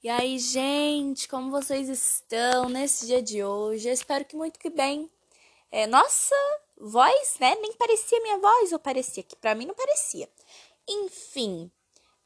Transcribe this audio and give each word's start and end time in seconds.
E 0.00 0.08
aí, 0.08 0.38
gente, 0.38 1.26
como 1.26 1.50
vocês 1.50 1.88
estão 1.88 2.68
nesse 2.68 3.06
dia 3.06 3.20
de 3.20 3.42
hoje? 3.42 3.88
Eu 3.88 3.92
espero 3.92 4.24
que 4.24 4.36
muito 4.36 4.56
que 4.56 4.70
bem. 4.70 5.10
É, 5.72 5.88
nossa, 5.88 6.36
voz, 6.80 7.34
né? 7.40 7.56
Nem 7.56 7.72
parecia 7.72 8.20
minha 8.22 8.38
voz, 8.38 8.72
ou 8.72 8.78
parecia? 8.78 9.24
Que 9.24 9.34
pra 9.34 9.56
mim 9.56 9.66
não 9.66 9.74
parecia. 9.74 10.28
Enfim, 10.88 11.68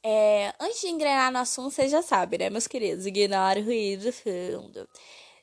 é, 0.02 0.52
antes 0.60 0.82
de 0.82 0.88
engrenar 0.88 1.32
no 1.32 1.38
assunto, 1.38 1.70
vocês 1.70 1.90
já 1.90 2.02
sabem, 2.02 2.40
né, 2.40 2.50
meus 2.50 2.66
queridos? 2.66 3.06
Ignora 3.06 3.58
o 3.58 3.64
ruído 3.64 4.12
fundo. 4.12 4.86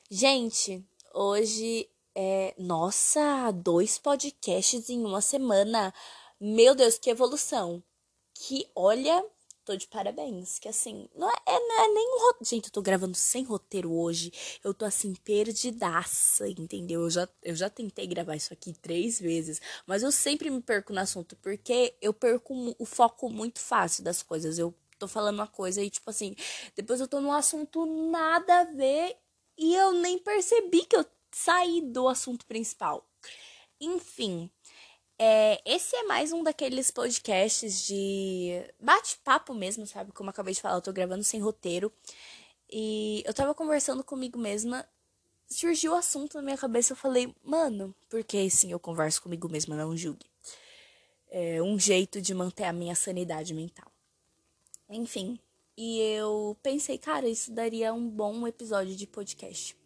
Gente, 0.08 0.84
hoje 1.12 1.88
é. 2.14 2.54
Nossa, 2.56 3.50
dois 3.50 3.98
podcasts 3.98 4.88
em 4.88 5.04
uma 5.04 5.20
semana. 5.20 5.92
Meu 6.40 6.76
Deus, 6.76 6.96
que 6.96 7.10
evolução! 7.10 7.82
Que 8.34 8.70
olha, 8.74 9.24
tô 9.70 9.76
de 9.76 9.86
parabéns. 9.86 10.58
Que 10.58 10.68
assim, 10.68 11.08
não 11.14 11.30
é, 11.30 11.34
é 11.46 11.58
não 11.60 11.84
é 11.84 11.88
nem 11.88 12.08
um 12.08 12.20
roteiro. 12.22 12.44
Gente, 12.44 12.64
eu 12.66 12.72
tô 12.72 12.82
gravando 12.82 13.16
sem 13.16 13.44
roteiro 13.44 13.92
hoje. 13.92 14.32
Eu 14.64 14.74
tô 14.74 14.84
assim, 14.84 15.14
perdidaça, 15.14 16.48
entendeu? 16.48 17.02
Eu 17.02 17.10
já, 17.10 17.28
eu 17.42 17.54
já 17.54 17.70
tentei 17.70 18.06
gravar 18.06 18.34
isso 18.34 18.52
aqui 18.52 18.72
três 18.72 19.20
vezes, 19.20 19.60
mas 19.86 20.02
eu 20.02 20.10
sempre 20.10 20.50
me 20.50 20.60
perco 20.60 20.92
no 20.92 21.00
assunto, 21.00 21.36
porque 21.36 21.94
eu 22.00 22.12
perco 22.12 22.74
o 22.78 22.84
foco 22.84 23.30
muito 23.30 23.60
fácil 23.60 24.02
das 24.02 24.22
coisas. 24.22 24.58
Eu 24.58 24.74
tô 24.98 25.06
falando 25.06 25.36
uma 25.36 25.46
coisa 25.46 25.82
e, 25.82 25.88
tipo 25.88 26.10
assim, 26.10 26.34
depois 26.74 27.00
eu 27.00 27.08
tô 27.08 27.20
num 27.20 27.32
assunto 27.32 27.86
nada 28.10 28.60
a 28.60 28.64
ver 28.64 29.16
e 29.56 29.74
eu 29.74 29.92
nem 29.92 30.18
percebi 30.18 30.84
que 30.84 30.96
eu 30.96 31.06
saí 31.32 31.80
do 31.80 32.08
assunto 32.08 32.44
principal. 32.46 33.06
Enfim, 33.80 34.50
é, 35.22 35.60
esse 35.66 35.94
é 35.94 36.04
mais 36.04 36.32
um 36.32 36.42
daqueles 36.42 36.90
podcasts 36.90 37.86
de 37.86 38.64
bate-papo 38.80 39.52
mesmo, 39.52 39.86
sabe? 39.86 40.12
Como 40.12 40.30
eu 40.30 40.30
acabei 40.30 40.54
de 40.54 40.62
falar, 40.62 40.76
eu 40.76 40.80
tô 40.80 40.94
gravando 40.94 41.22
sem 41.22 41.38
roteiro. 41.38 41.92
E 42.72 43.22
eu 43.26 43.34
tava 43.34 43.54
conversando 43.54 44.02
comigo 44.02 44.38
mesma, 44.38 44.88
surgiu 45.46 45.92
o 45.92 45.96
assunto 45.96 46.38
na 46.38 46.42
minha 46.42 46.56
cabeça, 46.56 46.94
eu 46.94 46.96
falei, 46.96 47.34
mano, 47.44 47.94
porque 48.08 48.48
sim, 48.48 48.72
eu 48.72 48.80
converso 48.80 49.20
comigo 49.20 49.46
mesma, 49.46 49.76
não 49.76 49.94
julgue. 49.94 50.24
É 51.28 51.60
um 51.60 51.78
jeito 51.78 52.18
de 52.18 52.32
manter 52.32 52.64
a 52.64 52.72
minha 52.72 52.94
sanidade 52.94 53.52
mental. 53.52 53.92
Enfim, 54.88 55.38
e 55.76 55.98
eu 55.98 56.56
pensei, 56.62 56.96
cara, 56.96 57.28
isso 57.28 57.52
daria 57.52 57.92
um 57.92 58.08
bom 58.08 58.46
episódio 58.46 58.96
de 58.96 59.06
podcast. 59.06 59.76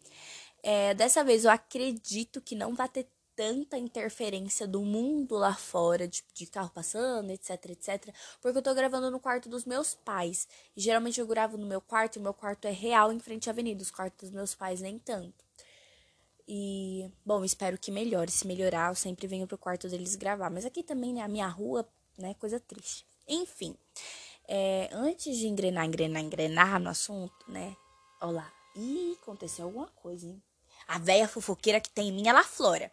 É, 0.63 0.93
dessa 0.93 1.25
vez 1.25 1.43
eu 1.43 1.51
acredito 1.51 2.39
que 2.39 2.55
não 2.55 2.73
vai 2.73 2.87
ter 2.87 3.05
tanta 3.35 3.77
interferência 3.77 4.67
do 4.67 4.81
mundo 4.81 5.35
lá 5.35 5.53
fora, 5.53 6.07
de, 6.07 6.23
de 6.33 6.45
carro 6.47 6.69
passando, 6.69 7.29
etc, 7.31 7.51
etc. 7.69 8.13
Porque 8.41 8.57
eu 8.57 8.61
tô 8.61 8.73
gravando 8.73 9.11
no 9.11 9.19
quarto 9.19 9.49
dos 9.49 9.65
meus 9.65 9.93
pais. 9.93 10.47
E 10.75 10.81
geralmente 10.81 11.19
eu 11.19 11.27
gravo 11.27 11.57
no 11.57 11.65
meu 11.65 11.81
quarto, 11.81 12.17
e 12.17 12.21
meu 12.21 12.33
quarto 12.33 12.65
é 12.65 12.71
real 12.71 13.11
em 13.11 13.19
frente 13.19 13.49
à 13.49 13.51
avenida. 13.51 13.81
Os 13.81 13.91
quartos 13.91 14.29
dos 14.29 14.31
meus 14.31 14.55
pais 14.55 14.81
nem 14.81 14.97
tanto. 14.97 15.43
E, 16.47 17.11
bom, 17.25 17.43
espero 17.43 17.77
que 17.77 17.91
melhore. 17.91 18.31
Se 18.31 18.47
melhorar, 18.47 18.91
eu 18.91 18.95
sempre 18.95 19.27
venho 19.27 19.47
pro 19.47 19.57
quarto 19.57 19.89
deles 19.89 20.15
gravar. 20.15 20.49
Mas 20.49 20.65
aqui 20.65 20.83
também, 20.83 21.13
né, 21.13 21.21
a 21.21 21.27
minha 21.27 21.47
rua, 21.47 21.87
né, 22.17 22.33
coisa 22.35 22.59
triste. 22.59 23.05
Enfim. 23.27 23.75
É, 24.47 24.89
antes 24.93 25.37
de 25.37 25.47
engrenar, 25.47 25.85
engrenar, 25.85 26.21
engrenar 26.21 26.79
no 26.79 26.89
assunto, 26.89 27.33
né? 27.47 27.75
Olha 28.21 28.31
lá. 28.31 28.53
Ih, 28.75 29.17
aconteceu 29.21 29.65
alguma 29.65 29.87
coisa, 29.87 30.27
hein? 30.27 30.41
A 30.87 30.99
velha 30.99 31.27
fofoqueira 31.27 31.79
que 31.79 31.89
tem 31.89 32.09
em 32.09 32.11
mim, 32.11 32.27
ela 32.27 32.43
flora. 32.43 32.91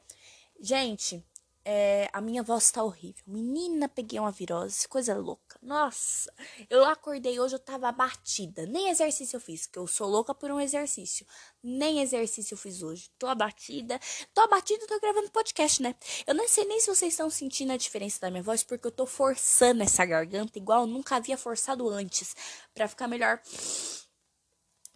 Gente, 0.65 1.27
é, 1.65 2.09
a 2.13 2.21
minha 2.21 2.41
voz 2.41 2.71
tá 2.71 2.85
horrível. 2.85 3.21
Menina, 3.27 3.89
peguei 3.89 4.21
uma 4.21 4.31
virose, 4.31 4.87
coisa 4.87 5.13
louca. 5.17 5.59
Nossa, 5.61 6.33
eu 6.71 6.85
acordei 6.85 7.41
hoje, 7.41 7.57
eu 7.57 7.59
tava 7.59 7.89
abatida. 7.89 8.65
Nem 8.67 8.89
exercício 8.89 9.35
eu 9.37 9.41
fiz, 9.41 9.67
que 9.67 9.77
eu 9.77 9.89
sou 9.89 10.09
louca 10.09 10.33
por 10.33 10.53
um 10.53 10.61
exercício. 10.61 11.27
Nem 11.61 12.01
exercício 12.01 12.55
eu 12.55 12.59
fiz 12.59 12.81
hoje. 12.81 13.11
Tô 13.19 13.27
abatida. 13.27 13.99
Tô 14.33 14.41
abatida 14.43 14.87
tô 14.87 15.01
gravando 15.01 15.33
podcast, 15.33 15.83
né? 15.83 15.97
Eu 16.29 16.35
não 16.35 16.49
sei 16.49 16.65
nem 16.65 16.79
se 16.79 16.87
vocês 16.87 17.13
estão 17.13 17.29
sentindo 17.29 17.73
a 17.73 17.77
diferença 17.77 18.21
da 18.21 18.31
minha 18.31 18.45
voz, 18.45 18.63
porque 18.63 18.87
eu 18.87 18.93
tô 18.93 19.05
forçando 19.05 19.83
essa 19.83 20.05
garganta 20.05 20.61
igual 20.61 20.83
eu 20.83 20.87
nunca 20.87 21.17
havia 21.17 21.37
forçado 21.37 21.89
antes. 21.89 22.37
para 22.73 22.87
ficar 22.87 23.09
melhor. 23.09 23.41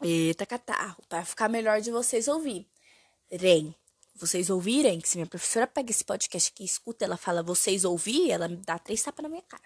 Eita, 0.01 0.47
catarro. 0.47 1.03
Pra 1.09 1.25
ficar 1.25 1.49
melhor 1.49 1.81
de 1.81 1.91
vocês 1.91 2.29
ouvir. 2.29 2.69
Rem 3.29 3.75
vocês 4.19 4.51
ouvirem, 4.51 5.01
que 5.01 5.09
se 5.09 5.17
minha 5.17 5.27
professora 5.27 5.67
pega 5.67 5.91
esse 5.91 6.05
podcast 6.05 6.53
aqui 6.53 6.63
e 6.63 6.67
escuta, 6.67 7.05
ela 7.05 7.17
fala 7.17 7.43
vocês 7.43 7.85
ouvir, 7.85 8.31
ela 8.31 8.49
me 8.49 8.57
dá 8.57 8.79
três 8.79 9.03
tapas 9.03 9.23
na 9.23 9.29
minha 9.29 9.43
cara. 9.43 9.63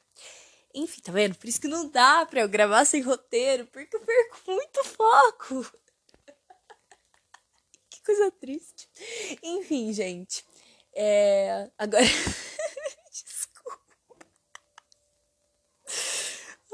Enfim, 0.74 1.00
tá 1.00 1.10
vendo? 1.10 1.36
Por 1.36 1.48
isso 1.48 1.60
que 1.60 1.68
não 1.68 1.88
dá 1.88 2.24
pra 2.26 2.40
eu 2.40 2.48
gravar 2.48 2.84
sem 2.84 3.02
roteiro, 3.02 3.66
porque 3.66 3.96
eu 3.96 4.00
perco 4.00 4.38
muito 4.46 4.84
foco. 4.84 5.72
que 7.90 8.02
coisa 8.04 8.30
triste. 8.32 8.88
Enfim, 9.42 9.92
gente. 9.92 10.44
É... 10.94 11.70
Agora. 11.78 12.04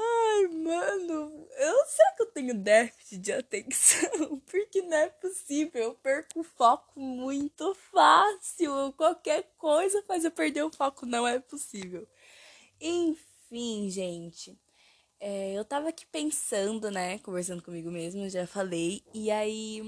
Ai, 0.09 0.47
mano, 0.47 1.47
eu 1.57 1.85
sei 1.87 2.05
que 2.15 2.23
eu 2.23 2.31
tenho 2.31 2.53
déficit 2.53 3.17
de 3.17 3.33
atenção, 3.33 4.39
porque 4.45 4.81
não 4.81 4.97
é 4.97 5.09
possível, 5.09 5.83
eu 5.83 5.95
perco 5.95 6.39
o 6.41 6.43
foco 6.43 6.99
muito 6.99 7.73
fácil. 7.91 8.93
Qualquer 8.93 9.43
coisa 9.57 10.03
faz 10.03 10.23
eu 10.23 10.31
perder 10.31 10.63
o 10.63 10.71
foco, 10.71 11.05
não 11.05 11.27
é 11.27 11.39
possível. 11.39 12.07
Enfim, 12.79 13.89
gente, 13.89 14.57
é, 15.19 15.53
eu 15.53 15.65
tava 15.65 15.89
aqui 15.89 16.05
pensando, 16.05 16.91
né, 16.91 17.19
conversando 17.19 17.63
comigo 17.63 17.91
mesmo, 17.91 18.29
já 18.29 18.45
falei, 18.47 19.03
e 19.13 19.31
aí 19.31 19.79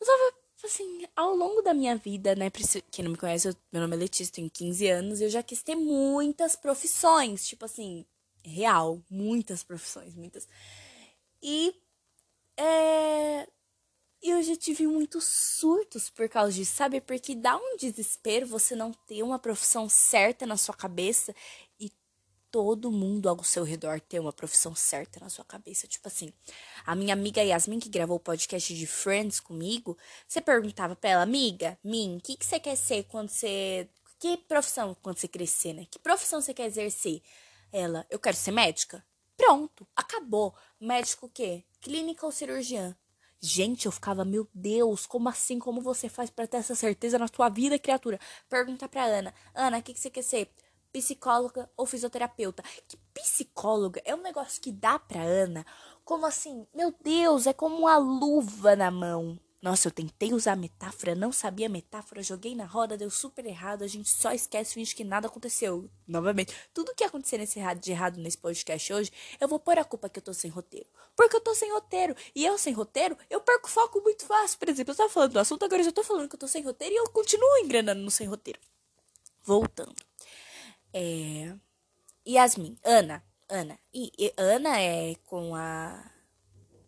eu 0.00 0.06
tava 0.06 0.34
assim, 0.64 1.06
ao 1.14 1.34
longo 1.34 1.62
da 1.62 1.74
minha 1.74 1.96
vida, 1.96 2.34
né, 2.34 2.50
quem 2.90 3.04
não 3.04 3.12
me 3.12 3.18
conhece, 3.18 3.54
meu 3.72 3.82
nome 3.82 3.96
é 3.96 3.98
Letícia, 3.98 4.32
tenho 4.34 4.50
15 4.50 4.88
anos, 4.88 5.20
e 5.20 5.24
eu 5.24 5.30
já 5.30 5.42
quis 5.42 5.62
ter 5.62 5.74
muitas 5.74 6.56
profissões, 6.56 7.46
tipo 7.46 7.64
assim, 7.64 8.04
real, 8.44 9.02
muitas 9.10 9.62
profissões, 9.62 10.14
muitas. 10.14 10.46
E 11.42 11.74
é, 12.56 13.48
eu 14.22 14.42
já 14.42 14.56
tive 14.56 14.86
muitos 14.86 15.24
surtos 15.24 16.08
por 16.08 16.28
causa 16.28 16.52
disso, 16.52 16.74
sabe? 16.74 17.00
Porque 17.00 17.34
dá 17.34 17.56
um 17.56 17.76
desespero 17.76 18.46
você 18.46 18.74
não 18.74 18.92
ter 18.92 19.22
uma 19.22 19.38
profissão 19.38 19.88
certa 19.88 20.46
na 20.46 20.56
sua 20.56 20.74
cabeça 20.74 21.34
e 21.78 21.92
todo 22.50 22.90
mundo 22.90 23.28
ao 23.28 23.42
seu 23.44 23.64
redor 23.64 24.00
ter 24.00 24.20
uma 24.20 24.32
profissão 24.32 24.74
certa 24.74 25.20
na 25.20 25.28
sua 25.28 25.44
cabeça. 25.44 25.86
Tipo 25.86 26.08
assim, 26.08 26.32
a 26.86 26.94
minha 26.94 27.12
amiga 27.12 27.42
Yasmin, 27.42 27.80
que 27.80 27.88
gravou 27.88 28.16
o 28.16 28.20
podcast 28.20 28.74
de 28.74 28.86
Friends 28.86 29.40
comigo, 29.40 29.98
você 30.26 30.40
perguntava 30.40 30.96
pra 30.96 31.10
ela, 31.10 31.22
amiga, 31.22 31.78
Min, 31.84 32.16
o 32.16 32.20
que, 32.20 32.36
que 32.36 32.46
você 32.46 32.58
quer 32.58 32.76
ser 32.76 33.04
quando 33.04 33.28
você. 33.28 33.88
Que 34.18 34.38
profissão 34.38 34.96
quando 35.02 35.18
você 35.18 35.28
crescer, 35.28 35.74
né? 35.74 35.86
Que 35.90 35.98
profissão 35.98 36.40
você 36.40 36.54
quer 36.54 36.66
exercer? 36.66 37.20
Ela, 37.76 38.06
eu 38.08 38.20
quero 38.20 38.36
ser 38.36 38.52
médica. 38.52 39.04
Pronto, 39.36 39.84
acabou. 39.96 40.54
Médico 40.80 41.26
o 41.26 41.28
quê? 41.28 41.64
Clínica 41.80 42.24
ou 42.24 42.30
cirurgiã? 42.30 42.96
Gente, 43.40 43.86
eu 43.86 43.90
ficava, 43.90 44.24
meu 44.24 44.48
Deus, 44.54 45.06
como 45.06 45.28
assim? 45.28 45.58
Como 45.58 45.80
você 45.80 46.08
faz 46.08 46.30
para 46.30 46.46
ter 46.46 46.58
essa 46.58 46.76
certeza 46.76 47.18
na 47.18 47.26
sua 47.26 47.48
vida, 47.48 47.76
criatura? 47.76 48.20
Pergunta 48.48 48.88
pra 48.88 49.02
Ana. 49.02 49.34
Ana, 49.52 49.78
o 49.78 49.82
que, 49.82 49.92
que 49.92 49.98
você 49.98 50.08
quer 50.08 50.22
ser? 50.22 50.54
Psicóloga 50.92 51.68
ou 51.76 51.84
fisioterapeuta? 51.84 52.62
Que 52.86 52.96
psicóloga 53.12 54.00
é 54.04 54.14
um 54.14 54.22
negócio 54.22 54.62
que 54.62 54.70
dá 54.70 54.96
pra 54.96 55.20
Ana. 55.20 55.66
Como 56.04 56.26
assim? 56.26 56.68
Meu 56.72 56.94
Deus, 57.02 57.44
é 57.44 57.52
como 57.52 57.76
uma 57.76 57.96
luva 57.96 58.76
na 58.76 58.88
mão. 58.88 59.36
Nossa, 59.64 59.88
eu 59.88 59.92
tentei 59.92 60.34
usar 60.34 60.56
metáfora, 60.56 61.14
não 61.14 61.32
sabia 61.32 61.70
metáfora, 61.70 62.22
joguei 62.22 62.54
na 62.54 62.66
roda, 62.66 62.98
deu 62.98 63.08
super 63.08 63.46
errado, 63.46 63.82
a 63.82 63.86
gente 63.86 64.10
só 64.10 64.30
esquece, 64.30 64.74
finge 64.74 64.94
que 64.94 65.02
nada 65.02 65.26
aconteceu. 65.26 65.88
Novamente, 66.06 66.54
tudo 66.74 66.94
que 66.94 67.02
acontecer 67.02 67.38
nesse 67.38 67.58
errado, 67.58 67.80
de 67.80 67.90
errado 67.90 68.18
nesse 68.18 68.36
podcast 68.36 68.92
hoje, 68.92 69.10
eu 69.40 69.48
vou 69.48 69.58
pôr 69.58 69.78
a 69.78 69.84
culpa 69.84 70.10
que 70.10 70.18
eu 70.18 70.22
tô 70.22 70.34
sem 70.34 70.50
roteiro. 70.50 70.86
Porque 71.16 71.34
eu 71.34 71.40
tô 71.40 71.54
sem 71.54 71.72
roteiro. 71.72 72.14
E 72.34 72.44
eu 72.44 72.58
sem 72.58 72.74
roteiro, 72.74 73.16
eu 73.30 73.40
perco 73.40 73.70
foco 73.70 74.02
muito 74.02 74.26
fácil. 74.26 74.58
Por 74.58 74.68
exemplo, 74.68 74.92
eu 74.92 74.96
tava 74.98 75.08
falando 75.08 75.32
do 75.32 75.38
assunto, 75.38 75.64
agora 75.64 75.80
eu 75.80 75.86
já 75.86 75.92
tô 75.92 76.04
falando 76.04 76.28
que 76.28 76.34
eu 76.34 76.40
tô 76.40 76.46
sem 76.46 76.62
roteiro 76.62 76.94
e 76.94 76.98
eu 76.98 77.08
continuo 77.08 77.56
engrenando 77.64 78.02
no 78.02 78.10
sem 78.10 78.26
roteiro. 78.26 78.60
Voltando. 79.42 79.96
É... 80.92 81.54
Yasmin, 82.28 82.76
Ana, 82.84 83.24
Ana. 83.48 83.78
E, 83.94 84.12
e 84.18 84.34
Ana 84.36 84.78
é 84.78 85.14
com 85.24 85.54
a 85.54 86.13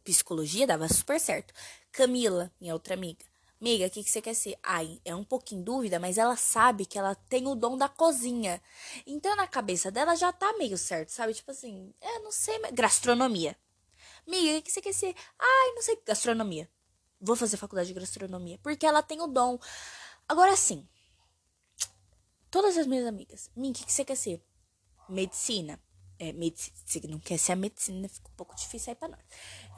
psicologia, 0.06 0.67
dava 0.67 0.88
super 0.88 1.19
certo. 1.19 1.53
Camila, 1.91 2.53
minha 2.61 2.73
outra 2.73 2.94
amiga. 2.94 3.25
Amiga, 3.61 3.87
o 3.87 3.91
que, 3.91 4.05
que 4.05 4.11
você 4.11 4.23
quer 4.23 4.35
ser? 4.35 4.56
Ai, 4.62 5.00
é 5.05 5.14
um 5.14 5.25
pouquinho 5.25 5.64
dúvida, 5.64 5.99
mas 5.99 6.19
ela 6.19 6.37
sabe 6.37 6.87
que 6.87 6.99
ela 6.99 7.14
tem 7.14 7.49
o 7.49 7.55
dom 7.55 7.76
da 7.76 7.88
cozinha. 7.88 8.62
Então, 9.06 9.35
na 9.35 9.49
cabeça 9.49 9.91
dela 9.91 10.14
já 10.14 10.32
tá 10.32 10.53
meio 10.58 10.79
certo, 10.79 11.08
sabe? 11.08 11.35
Tipo 11.35 11.50
assim, 11.50 11.93
é, 12.00 12.19
não 12.20 12.31
sei, 12.31 12.58
mas... 12.58 12.73
gastronomia. 12.73 13.56
Amiga, 14.26 14.58
o 14.58 14.62
que, 14.62 14.70
você 14.70 14.81
quer 14.81 14.93
ser? 14.93 15.14
Ai, 15.38 15.73
não 15.75 15.82
sei, 15.82 15.99
gastronomia. 16.06 16.69
Vou 17.20 17.35
fazer 17.35 17.56
faculdade 17.56 17.88
de 17.88 17.99
gastronomia, 17.99 18.58
porque 18.62 18.87
ela 18.87 19.03
tem 19.03 19.20
o 19.23 19.26
dom. 19.26 19.58
Agora 20.29 20.55
sim, 20.55 20.87
todas 22.50 22.76
as 22.76 22.87
minhas 22.87 23.06
amigas, 23.06 23.50
mim, 23.56 23.70
o 23.70 23.73
que, 23.73 23.87
que 23.87 23.93
você 23.93 24.05
quer 24.05 24.17
ser? 24.17 24.43
Medicina. 25.08 25.81
É, 26.18 26.32
medicina. 26.32 27.20
Quer 27.24 27.38
ser 27.38 27.52
a 27.52 27.56
medicina, 27.56 28.08
fica 28.08 28.28
um 28.28 28.36
pouco 28.36 28.54
difícil 28.56 28.90
aí 28.90 28.96
pra 28.96 29.08
nós. 29.08 29.20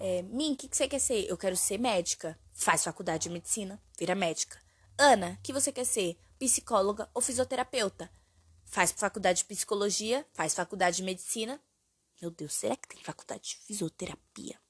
É, 0.00 0.22
Min, 0.22 0.52
o 0.52 0.56
que, 0.56 0.68
que 0.68 0.76
você 0.76 0.86
quer 0.86 1.00
ser? 1.00 1.26
Eu 1.28 1.36
quero 1.36 1.56
ser 1.56 1.78
médica. 1.78 2.38
Faz 2.52 2.84
faculdade 2.84 3.24
de 3.24 3.30
medicina, 3.30 3.82
vira 3.98 4.14
médica. 4.14 4.60
Ana, 4.96 5.38
o 5.38 5.42
que 5.42 5.52
você 5.52 5.72
quer 5.72 5.84
ser? 5.84 6.18
Psicóloga 6.38 7.10
ou 7.12 7.20
fisioterapeuta? 7.20 8.10
Faz 8.64 8.92
faculdade 8.92 9.38
de 9.38 9.44
psicologia, 9.46 10.26
faz 10.32 10.54
faculdade 10.54 10.98
de 10.98 11.02
medicina. 11.02 11.60
Meu 12.20 12.30
Deus, 12.30 12.52
será 12.52 12.76
que 12.76 12.88
tem 12.88 13.02
faculdade 13.02 13.42
de 13.42 13.56
fisioterapia? 13.56 14.60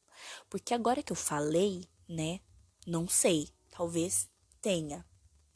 Porque 0.49 0.75
agora 0.75 1.03
que 1.03 1.12
eu 1.12 1.17
falei, 1.17 1.88
né? 2.09 2.41
Não 2.87 3.09
sei. 3.09 3.50
Talvez 3.71 4.29
tenha. 4.61 5.05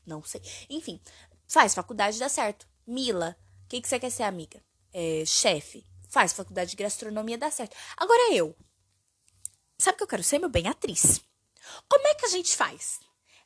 Não 0.07 0.23
sei. 0.23 0.41
Enfim, 0.69 1.01
faz 1.47 1.75
faculdade 1.75 2.19
dá 2.19 2.29
certo. 2.29 2.69
Mila, 2.87 3.37
o 3.65 3.69
que, 3.69 3.81
que 3.81 3.89
você 3.89 3.99
quer 3.99 4.11
ser, 4.11 4.25
amiga? 4.25 4.63
É, 4.93 5.25
chefe. 5.25 5.87
Faz 6.13 6.35
faculdade 6.35 6.73
de 6.73 6.77
gastronomia 6.77 7.39
dá 7.39 7.51
certo. 7.51 7.75
Agora 7.97 8.35
eu. 8.35 8.55
Sabe 9.79 9.95
o 9.95 9.97
que 9.97 10.03
eu 10.03 10.09
quero 10.09 10.23
ser, 10.23 10.39
meu 10.39 10.51
bem? 10.51 10.69
Atriz. 10.69 11.23
Como 11.89 12.07
é 12.07 12.15
que 12.15 12.27
a 12.27 12.29
gente 12.29 12.55
faz? 12.55 13.01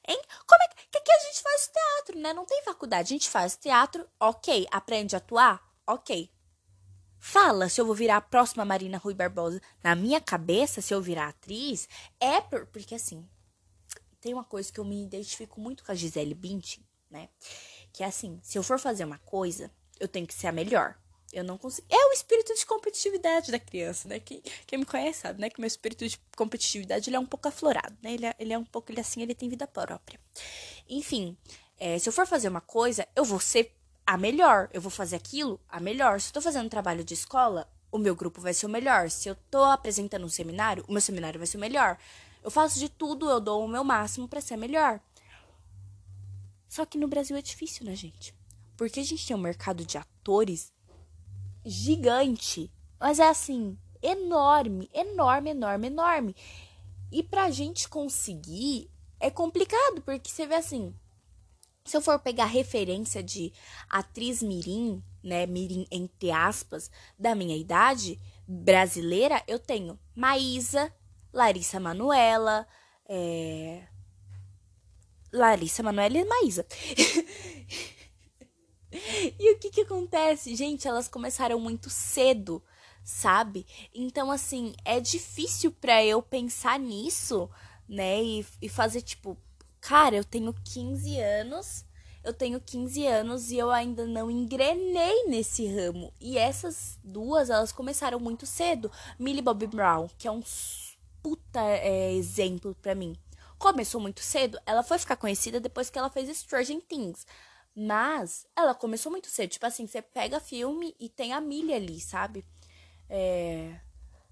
Hein? 0.04 0.20
Como 0.44 0.60
é 0.60 0.68
que, 0.90 1.00
que 1.00 1.12
a 1.12 1.18
gente 1.20 1.42
faz 1.42 1.68
teatro, 1.68 2.18
né? 2.18 2.32
Não 2.32 2.44
tem 2.44 2.64
faculdade. 2.64 3.14
A 3.14 3.16
gente 3.16 3.30
faz 3.30 3.56
teatro, 3.56 4.04
ok. 4.18 4.66
Aprende 4.72 5.14
a 5.14 5.18
atuar, 5.18 5.62
ok. 5.86 6.28
Fala 7.20 7.68
se 7.68 7.80
eu 7.80 7.86
vou 7.86 7.94
virar 7.94 8.16
a 8.16 8.20
próxima 8.20 8.64
Marina 8.64 8.98
Rui 8.98 9.14
Barbosa. 9.14 9.62
Na 9.80 9.94
minha 9.94 10.20
cabeça, 10.20 10.82
se 10.82 10.92
eu 10.92 11.00
virar 11.00 11.28
atriz, 11.28 11.88
é 12.19 12.40
por, 12.40 12.66
porque 12.66 12.96
assim. 12.96 13.24
Tem 14.20 14.34
uma 14.34 14.44
coisa 14.44 14.72
que 14.72 14.80
eu 14.80 14.84
me 14.84 15.04
identifico 15.04 15.60
muito 15.60 15.84
com 15.84 15.92
a 15.92 15.94
Gisele 15.94 16.34
Bündchen, 16.34 16.84
né? 17.08 17.28
Que 17.92 18.02
é 18.02 18.06
assim, 18.06 18.40
se 18.42 18.58
eu 18.58 18.64
for 18.64 18.80
fazer 18.80 19.04
uma 19.04 19.19
coisa, 19.19 19.70
eu 20.00 20.08
tenho 20.08 20.26
que 20.26 20.34
ser 20.34 20.48
a 20.48 20.52
melhor. 20.52 20.98
Eu 21.36 21.44
não 21.44 21.58
consigo. 21.58 21.86
É 21.90 22.06
o 22.08 22.12
espírito 22.12 22.54
de 22.54 22.64
competitividade 22.64 23.52
da 23.52 23.58
criança, 23.58 24.08
né? 24.08 24.18
Quem, 24.18 24.42
quem 24.66 24.78
me 24.78 24.86
conhece 24.86 25.20
sabe, 25.20 25.38
né? 25.38 25.50
Que 25.50 25.60
meu 25.60 25.68
espírito 25.68 26.08
de 26.08 26.18
competitividade 26.34 27.10
ele 27.10 27.16
é 27.16 27.20
um 27.20 27.26
pouco 27.26 27.46
aflorado, 27.46 27.94
né? 28.02 28.14
Ele 28.14 28.24
é, 28.24 28.34
ele 28.38 28.52
é 28.54 28.58
um 28.58 28.64
pouco, 28.64 28.90
ele 28.90 29.02
assim, 29.02 29.20
ele 29.20 29.34
tem 29.34 29.46
vida 29.46 29.66
própria. 29.66 30.18
Enfim, 30.88 31.36
é, 31.78 31.98
se 31.98 32.08
eu 32.08 32.12
for 32.12 32.26
fazer 32.26 32.48
uma 32.48 32.62
coisa, 32.62 33.06
eu 33.14 33.22
vou 33.22 33.38
ser 33.38 33.70
a 34.06 34.16
melhor. 34.16 34.70
Eu 34.72 34.80
vou 34.80 34.90
fazer 34.90 35.16
aquilo 35.16 35.60
a 35.68 35.78
melhor. 35.78 36.22
Se 36.22 36.30
eu 36.30 36.32
tô 36.32 36.40
fazendo 36.40 36.64
um 36.64 36.70
trabalho 36.70 37.04
de 37.04 37.12
escola, 37.12 37.70
o 37.92 37.98
meu 37.98 38.16
grupo 38.16 38.40
vai 38.40 38.54
ser 38.54 38.64
o 38.64 38.70
melhor. 38.70 39.10
Se 39.10 39.28
eu 39.28 39.36
tô 39.50 39.62
apresentando 39.62 40.24
um 40.24 40.30
seminário, 40.30 40.86
o 40.88 40.92
meu 40.92 41.02
seminário 41.02 41.38
vai 41.38 41.46
ser 41.46 41.58
o 41.58 41.60
melhor. 41.60 41.98
Eu 42.42 42.50
faço 42.50 42.78
de 42.78 42.88
tudo, 42.88 43.28
eu 43.28 43.40
dou 43.40 43.62
o 43.62 43.68
meu 43.68 43.84
máximo 43.84 44.26
para 44.26 44.40
ser 44.40 44.56
melhor. 44.56 45.00
Só 46.66 46.86
que 46.86 46.96
no 46.96 47.08
Brasil 47.08 47.36
é 47.36 47.42
difícil, 47.42 47.84
né, 47.84 47.94
gente? 47.94 48.34
Porque 48.74 49.00
a 49.00 49.04
gente 49.04 49.26
tem 49.26 49.36
um 49.36 49.40
mercado 49.40 49.84
de 49.84 49.98
atores 49.98 50.72
gigante. 51.66 52.72
Mas 52.98 53.18
é 53.18 53.28
assim, 53.28 53.76
enorme, 54.02 54.88
enorme, 54.94 55.50
enorme, 55.50 55.86
enorme. 55.88 56.36
E 57.10 57.22
pra 57.22 57.50
gente 57.50 57.88
conseguir 57.88 58.90
é 59.18 59.30
complicado, 59.30 60.02
porque 60.02 60.30
você 60.30 60.46
vê 60.46 60.54
assim, 60.54 60.94
se 61.84 61.96
eu 61.96 62.00
for 62.00 62.18
pegar 62.18 62.46
referência 62.46 63.22
de 63.22 63.52
atriz 63.88 64.42
mirim, 64.42 65.02
né, 65.22 65.46
mirim 65.46 65.86
entre 65.90 66.30
aspas, 66.30 66.90
da 67.18 67.34
minha 67.34 67.56
idade 67.56 68.20
brasileira, 68.46 69.42
eu 69.46 69.58
tenho 69.58 69.98
Maísa, 70.14 70.92
Larissa 71.32 71.80
Manuela, 71.80 72.66
é... 73.08 73.82
Larissa 75.32 75.82
Manuela 75.82 76.19
e 76.19 76.24
Maísa. 76.24 76.66
e 79.38 79.54
o 79.54 79.58
que 79.58 79.70
que 79.70 79.81
acontece? 79.82 80.54
Gente, 80.54 80.88
elas 80.88 81.08
começaram 81.08 81.58
muito 81.60 81.90
cedo, 81.90 82.62
sabe? 83.04 83.66
Então, 83.94 84.31
assim, 84.31 84.75
é 84.84 85.00
difícil 85.00 85.72
para 85.72 86.04
eu 86.04 86.22
pensar 86.22 86.78
nisso, 86.78 87.50
né? 87.88 88.22
E, 88.22 88.46
e 88.62 88.69
fazer 88.69 89.02
tipo, 89.02 89.37
Cara, 89.88 90.16
eu 90.16 90.25
tenho 90.25 90.52
15 90.52 91.20
anos, 91.20 91.84
eu 92.25 92.32
tenho 92.32 92.60
15 92.60 93.06
anos 93.06 93.52
e 93.52 93.56
eu 93.56 93.70
ainda 93.70 94.04
não 94.04 94.28
engrenei 94.28 95.26
nesse 95.28 95.64
ramo. 95.69 96.12
E 96.20 96.37
essas 96.37 96.98
duas, 97.04 97.50
elas 97.50 97.70
começaram 97.70 98.19
muito 98.19 98.46
cedo. 98.46 98.90
Millie 99.16 99.40
Bobby 99.40 99.69
Brown, 99.69 100.08
que 100.19 100.26
é 100.26 100.31
um 100.32 100.43
puta 101.22 101.60
é, 101.62 102.12
exemplo 102.14 102.75
para 102.82 102.96
mim. 102.96 103.16
Começou 103.58 104.00
muito 104.00 104.20
cedo, 104.22 104.58
ela 104.66 104.82
foi 104.82 104.98
ficar 104.98 105.14
conhecida 105.14 105.60
depois 105.60 105.88
que 105.88 105.96
ela 105.96 106.10
fez 106.10 106.37
Stranger 106.37 106.82
Things. 106.82 107.25
Mas 107.76 108.46
ela 108.56 108.75
começou 108.75 109.12
muito 109.12 109.28
cedo. 109.28 109.50
Tipo 109.50 109.67
assim, 109.67 109.87
você 109.87 110.00
pega 110.00 110.40
filme 110.40 110.96
e 110.99 111.11
tem 111.11 111.34
a 111.34 111.40
Millie 111.40 111.75
ali, 111.75 112.00
sabe? 112.00 112.43
É, 113.08 113.78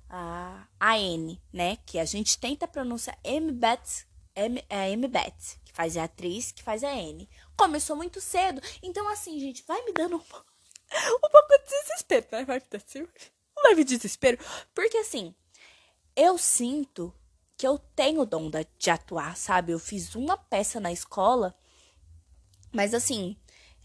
a, 0.08 0.66
a 0.80 0.98
N, 0.98 1.38
né? 1.52 1.76
Que 1.84 1.98
a 1.98 2.04
gente 2.06 2.38
tenta 2.38 2.66
pronunciar 2.66 3.18
M. 3.22 3.52
Beth 3.52 4.06
M, 4.34 4.64
é 4.68 4.76
a 4.76 4.90
M. 4.90 5.06
Beth, 5.06 5.58
que 5.64 5.72
faz 5.72 5.96
a 5.96 6.04
atriz, 6.04 6.50
que 6.52 6.62
faz 6.62 6.82
a 6.82 6.94
N. 6.94 7.28
Começou 7.56 7.96
muito 7.96 8.20
cedo. 8.20 8.60
Então, 8.82 9.08
assim, 9.08 9.38
gente, 9.38 9.62
vai 9.66 9.80
me 9.84 9.92
dando 9.92 10.16
um, 10.16 10.20
um 10.20 11.30
pouco 11.30 11.48
de 11.58 11.64
desespero, 11.82 12.26
né? 12.32 12.44
Vai 12.44 12.58
me 12.58 12.66
dar 12.70 12.82
um 13.58 13.68
leve 13.68 13.84
desespero. 13.84 14.38
Porque, 14.74 14.96
assim, 14.98 15.34
eu 16.16 16.36
sinto 16.36 17.14
que 17.56 17.66
eu 17.66 17.78
tenho 17.78 18.22
o 18.22 18.26
dom 18.26 18.50
de 18.78 18.90
atuar, 18.90 19.36
sabe? 19.36 19.72
Eu 19.72 19.78
fiz 19.78 20.14
uma 20.16 20.36
peça 20.36 20.80
na 20.80 20.90
escola, 20.90 21.54
mas, 22.74 22.92
assim, 22.92 23.36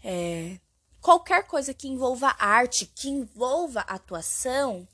é, 0.04 0.58
qualquer 1.00 1.46
coisa 1.46 1.72
que 1.72 1.88
envolva 1.88 2.34
arte, 2.38 2.86
que 2.86 3.08
envolva 3.08 3.80
atuação, 3.80 4.86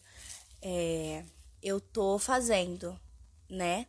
é, 0.62 1.24
eu 1.62 1.80
tô 1.80 2.18
fazendo, 2.18 2.98
né? 3.48 3.86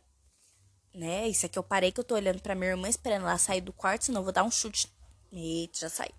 né? 0.94 1.28
Isso 1.28 1.46
aqui 1.46 1.58
eu 1.58 1.62
parei 1.62 1.92
que 1.92 2.00
eu 2.00 2.04
tô 2.04 2.14
olhando 2.14 2.40
pra 2.40 2.54
minha 2.54 2.70
irmã 2.70 2.88
esperando 2.88 3.22
ela 3.22 3.38
sair 3.38 3.60
do 3.60 3.72
quarto, 3.72 4.06
senão 4.06 4.20
eu 4.20 4.24
vou 4.24 4.32
dar 4.32 4.44
um 4.44 4.50
chute. 4.50 4.90
Eita, 5.30 5.80
já 5.80 5.90
saiu. 5.90 6.14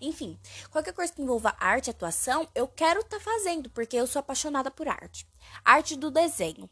Enfim, 0.00 0.38
qualquer 0.70 0.94
coisa 0.94 1.12
que 1.12 1.20
envolva 1.20 1.54
arte 1.60 1.90
atuação, 1.90 2.48
eu 2.54 2.66
quero 2.66 3.00
estar 3.00 3.18
tá 3.18 3.22
fazendo, 3.22 3.68
porque 3.70 3.94
eu 3.94 4.06
sou 4.06 4.20
apaixonada 4.20 4.70
por 4.70 4.88
arte. 4.88 5.26
Arte 5.62 5.96
do 5.96 6.10
desenho. 6.10 6.68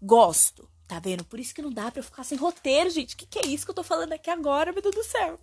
Gosto, 0.00 0.70
tá 0.90 0.98
vendo? 0.98 1.24
Por 1.24 1.38
isso 1.38 1.54
que 1.54 1.62
não 1.62 1.70
dá 1.70 1.88
pra 1.90 2.00
eu 2.00 2.04
ficar 2.04 2.24
sem 2.24 2.36
roteiro, 2.36 2.90
gente. 2.90 3.16
Que 3.16 3.24
que 3.24 3.38
é 3.38 3.46
isso 3.46 3.64
que 3.64 3.70
eu 3.70 3.74
tô 3.74 3.84
falando 3.84 4.12
aqui 4.12 4.28
agora, 4.28 4.72
meu 4.72 4.82
Deus 4.82 4.94
do 4.94 5.04
céu? 5.04 5.38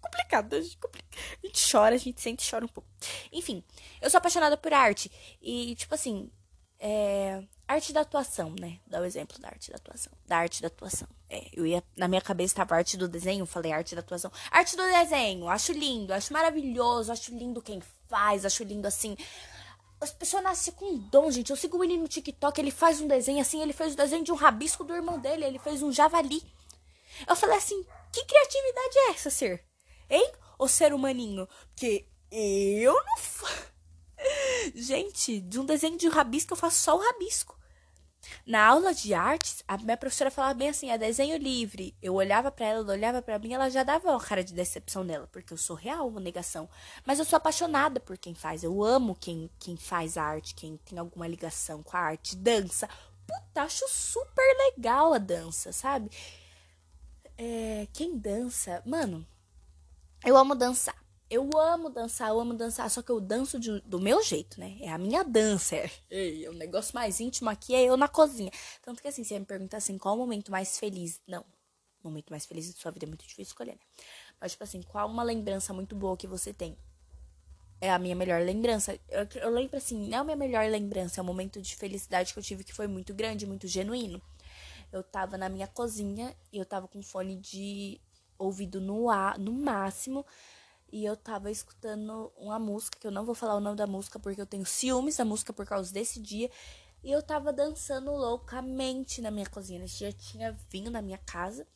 Complicado, 0.00 0.54
a 0.54 0.60
gente, 0.60 0.78
a 0.84 1.46
gente 1.46 1.70
chora, 1.70 1.94
a 1.94 1.98
gente 1.98 2.20
sente 2.20 2.48
chora 2.48 2.64
um 2.64 2.68
pouco. 2.68 2.88
Enfim, 3.32 3.62
eu 4.02 4.10
sou 4.10 4.18
apaixonada 4.18 4.56
por 4.56 4.72
arte. 4.72 5.10
E, 5.40 5.76
tipo 5.76 5.94
assim, 5.94 6.30
é, 6.80 7.44
arte 7.66 7.92
da 7.92 8.00
atuação, 8.00 8.54
né? 8.60 8.78
Dá 8.86 9.00
o 9.00 9.04
exemplo 9.04 9.38
da 9.38 9.48
arte 9.48 9.70
da 9.70 9.76
atuação. 9.76 10.12
Da 10.26 10.36
arte 10.38 10.60
da 10.60 10.66
atuação. 10.66 11.08
É, 11.30 11.48
eu 11.52 11.64
ia. 11.64 11.82
Na 11.96 12.08
minha 12.08 12.20
cabeça 12.20 12.52
estava 12.52 12.74
arte 12.74 12.96
do 12.96 13.08
desenho, 13.08 13.46
falei 13.46 13.72
arte 13.72 13.94
da 13.94 14.00
atuação. 14.00 14.32
Arte 14.50 14.76
do 14.76 14.82
desenho, 14.82 15.48
acho 15.48 15.72
lindo, 15.72 16.12
acho 16.12 16.32
maravilhoso, 16.32 17.12
acho 17.12 17.32
lindo 17.32 17.62
quem 17.62 17.80
faz, 18.08 18.44
acho 18.44 18.64
lindo 18.64 18.86
assim. 18.86 19.16
As 20.00 20.12
pessoas 20.12 20.42
nascem 20.42 20.74
com 20.74 20.98
dom, 20.98 21.30
gente. 21.30 21.50
Eu 21.50 21.56
sigo 21.56 21.78
menino 21.78 22.02
no 22.02 22.08
TikTok, 22.08 22.60
ele 22.60 22.70
faz 22.70 23.00
um 23.00 23.08
desenho 23.08 23.40
assim, 23.40 23.62
ele 23.62 23.72
fez 23.72 23.94
o 23.94 23.96
desenho 23.96 24.24
de 24.24 24.32
um 24.32 24.36
rabisco 24.36 24.84
do 24.84 24.94
irmão 24.94 25.18
dele, 25.18 25.44
ele 25.44 25.58
fez 25.58 25.82
um 25.82 25.92
javali. 25.92 26.42
Eu 27.26 27.34
falei 27.34 27.56
assim, 27.56 27.82
que 28.12 28.24
criatividade 28.24 28.98
é 28.98 29.10
essa, 29.10 29.30
ser? 29.30 29.64
Hein? 30.10 30.32
O 30.58 30.68
ser 30.68 30.92
humaninho? 30.92 31.48
Porque 31.74 32.06
eu 32.30 32.94
não. 32.94 33.16
Gente, 34.74 35.40
de 35.40 35.58
um 35.58 35.64
desenho 35.64 35.96
de 35.96 36.08
um 36.08 36.12
rabisco 36.12 36.52
eu 36.52 36.56
faço 36.56 36.80
só 36.80 36.96
o 36.96 37.00
rabisco. 37.00 37.58
Na 38.46 38.66
aula 38.66 38.94
de 38.94 39.14
artes, 39.14 39.62
a 39.66 39.76
minha 39.76 39.96
professora 39.96 40.30
falava 40.30 40.54
bem 40.54 40.68
assim, 40.68 40.90
é 40.90 40.98
desenho 40.98 41.36
livre. 41.36 41.94
Eu 42.02 42.14
olhava 42.14 42.50
para 42.50 42.66
ela, 42.66 42.80
ela 42.80 42.92
olhava 42.92 43.22
para 43.22 43.38
mim, 43.38 43.52
ela 43.52 43.68
já 43.70 43.82
dava 43.82 44.10
uma 44.10 44.20
cara 44.20 44.42
de 44.42 44.52
decepção 44.54 45.06
dela, 45.06 45.28
porque 45.32 45.52
eu 45.52 45.56
sou 45.56 45.76
real, 45.76 46.08
uma 46.08 46.20
negação. 46.20 46.68
Mas 47.04 47.18
eu 47.18 47.24
sou 47.24 47.36
apaixonada 47.36 48.00
por 48.00 48.16
quem 48.16 48.34
faz. 48.34 48.62
Eu 48.62 48.82
amo 48.82 49.14
quem, 49.14 49.50
quem 49.58 49.76
faz 49.76 50.16
arte, 50.16 50.54
quem 50.54 50.76
tem 50.78 50.98
alguma 50.98 51.26
ligação 51.26 51.82
com 51.82 51.96
a 51.96 52.00
arte, 52.00 52.36
dança. 52.36 52.88
Puta, 53.26 53.62
acho 53.62 53.88
super 53.88 54.44
legal 54.70 55.12
a 55.12 55.18
dança, 55.18 55.72
sabe? 55.72 56.10
É, 57.36 57.86
quem 57.92 58.16
dança, 58.16 58.82
mano, 58.86 59.26
eu 60.24 60.36
amo 60.36 60.54
dançar. 60.54 61.05
Eu 61.28 61.50
amo 61.58 61.90
dançar, 61.90 62.28
eu 62.28 62.38
amo 62.38 62.54
dançar, 62.54 62.88
só 62.88 63.02
que 63.02 63.10
eu 63.10 63.20
danço 63.20 63.58
de, 63.58 63.80
do 63.80 64.00
meu 64.00 64.22
jeito, 64.22 64.60
né? 64.60 64.76
É 64.80 64.90
a 64.90 64.98
minha 64.98 65.24
dança. 65.24 65.74
É, 65.74 65.90
é, 66.10 66.48
o 66.48 66.52
negócio 66.52 66.94
mais 66.94 67.18
íntimo 67.18 67.50
aqui 67.50 67.74
é 67.74 67.84
eu 67.84 67.96
na 67.96 68.06
cozinha. 68.06 68.50
Tanto 68.80 69.02
que 69.02 69.08
assim, 69.08 69.24
você 69.24 69.36
me 69.36 69.44
pergunta 69.44 69.76
assim, 69.76 69.98
qual 69.98 70.14
o 70.14 70.18
momento 70.18 70.52
mais 70.52 70.78
feliz? 70.78 71.20
Não. 71.26 71.44
O 72.00 72.08
momento 72.08 72.30
mais 72.30 72.46
feliz 72.46 72.72
da 72.72 72.80
sua 72.80 72.92
vida 72.92 73.06
é 73.06 73.08
muito 73.08 73.22
difícil 73.22 73.50
escolher, 73.50 73.72
né? 73.72 73.80
Mas, 74.40 74.52
tipo 74.52 74.62
assim, 74.62 74.80
qual 74.82 75.08
uma 75.08 75.24
lembrança 75.24 75.72
muito 75.72 75.96
boa 75.96 76.16
que 76.16 76.28
você 76.28 76.54
tem? 76.54 76.78
É 77.80 77.90
a 77.90 77.98
minha 77.98 78.14
melhor 78.14 78.40
lembrança. 78.42 78.96
Eu, 79.08 79.26
eu 79.42 79.50
lembro 79.50 79.76
assim, 79.76 80.08
não 80.08 80.18
é 80.18 80.20
a 80.20 80.24
minha 80.24 80.36
melhor 80.36 80.70
lembrança, 80.70 81.20
é 81.20 81.22
um 81.22 81.26
momento 81.26 81.60
de 81.60 81.74
felicidade 81.74 82.32
que 82.32 82.38
eu 82.38 82.42
tive 82.42 82.62
que 82.62 82.72
foi 82.72 82.86
muito 82.86 83.12
grande, 83.12 83.46
muito 83.46 83.66
genuíno. 83.66 84.22
Eu 84.92 85.02
tava 85.02 85.36
na 85.36 85.48
minha 85.48 85.66
cozinha 85.66 86.36
e 86.52 86.58
eu 86.58 86.64
tava 86.64 86.86
com 86.86 87.02
fone 87.02 87.34
de 87.34 88.00
ouvido 88.38 88.80
no 88.80 89.10
ar, 89.10 89.36
no 89.40 89.52
máximo 89.52 90.24
e 90.92 91.04
eu 91.04 91.16
tava 91.16 91.50
escutando 91.50 92.32
uma 92.36 92.58
música, 92.58 92.98
que 92.98 93.06
eu 93.06 93.10
não 93.10 93.24
vou 93.24 93.34
falar 93.34 93.56
o 93.56 93.60
nome 93.60 93.76
da 93.76 93.86
música 93.86 94.18
porque 94.18 94.40
eu 94.40 94.46
tenho 94.46 94.64
ciúmes 94.64 95.16
da 95.16 95.24
música 95.24 95.52
por 95.52 95.66
causa 95.66 95.92
desse 95.92 96.20
dia. 96.20 96.50
E 97.02 97.10
eu 97.10 97.22
tava 97.22 97.52
dançando 97.52 98.10
loucamente 98.10 99.20
na 99.20 99.30
minha 99.30 99.46
cozinha. 99.46 99.78
Nesse 99.78 99.98
dia 99.98 100.12
tinha 100.12 100.56
vinho 100.70 100.90
na 100.90 101.02
minha 101.02 101.18
casa. 101.18 101.66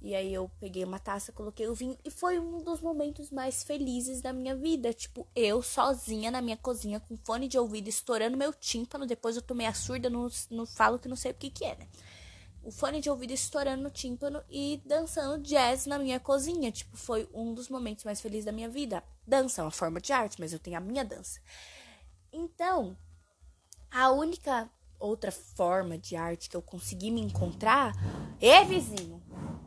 E 0.00 0.14
aí 0.14 0.34
eu 0.34 0.50
peguei 0.60 0.84
uma 0.84 0.98
taça, 0.98 1.32
coloquei 1.32 1.66
o 1.66 1.74
vinho 1.74 1.96
e 2.04 2.10
foi 2.10 2.38
um 2.38 2.62
dos 2.62 2.80
momentos 2.82 3.30
mais 3.30 3.62
felizes 3.62 4.20
da 4.20 4.32
minha 4.32 4.54
vida. 4.54 4.92
Tipo, 4.92 5.26
eu 5.34 5.62
sozinha 5.62 6.30
na 6.30 6.42
minha 6.42 6.56
cozinha 6.56 7.00
com 7.00 7.16
fone 7.16 7.48
de 7.48 7.58
ouvido 7.58 7.88
estourando 7.88 8.36
meu 8.36 8.52
tímpano. 8.52 9.06
Depois 9.06 9.36
eu 9.36 9.42
tomei 9.42 9.66
a 9.66 9.72
surda, 9.72 10.10
não, 10.10 10.28
não 10.50 10.66
falo 10.66 10.98
que 10.98 11.08
não 11.08 11.16
sei 11.16 11.30
o 11.30 11.34
que 11.34 11.50
que 11.50 11.64
é, 11.64 11.76
né? 11.76 11.88
O 12.64 12.70
fone 12.70 13.00
de 13.00 13.10
ouvido 13.10 13.32
estourando 13.32 13.82
no 13.82 13.90
tímpano 13.90 14.42
e 14.50 14.80
dançando 14.84 15.42
jazz 15.42 15.86
na 15.86 15.98
minha 15.98 16.18
cozinha. 16.18 16.72
Tipo, 16.72 16.96
foi 16.96 17.28
um 17.32 17.52
dos 17.52 17.68
momentos 17.68 18.04
mais 18.04 18.20
felizes 18.20 18.46
da 18.46 18.52
minha 18.52 18.68
vida. 18.68 19.02
Dança 19.26 19.60
é 19.60 19.64
uma 19.64 19.70
forma 19.70 20.00
de 20.00 20.12
arte, 20.12 20.40
mas 20.40 20.52
eu 20.52 20.58
tenho 20.58 20.76
a 20.78 20.80
minha 20.80 21.04
dança. 21.04 21.40
Então, 22.32 22.96
a 23.90 24.10
única 24.10 24.70
outra 24.98 25.30
forma 25.30 25.98
de 25.98 26.16
arte 26.16 26.48
que 26.48 26.56
eu 26.56 26.62
consegui 26.62 27.10
me 27.10 27.20
encontrar 27.20 27.92
é 28.40 28.64
vizinho 28.64 29.22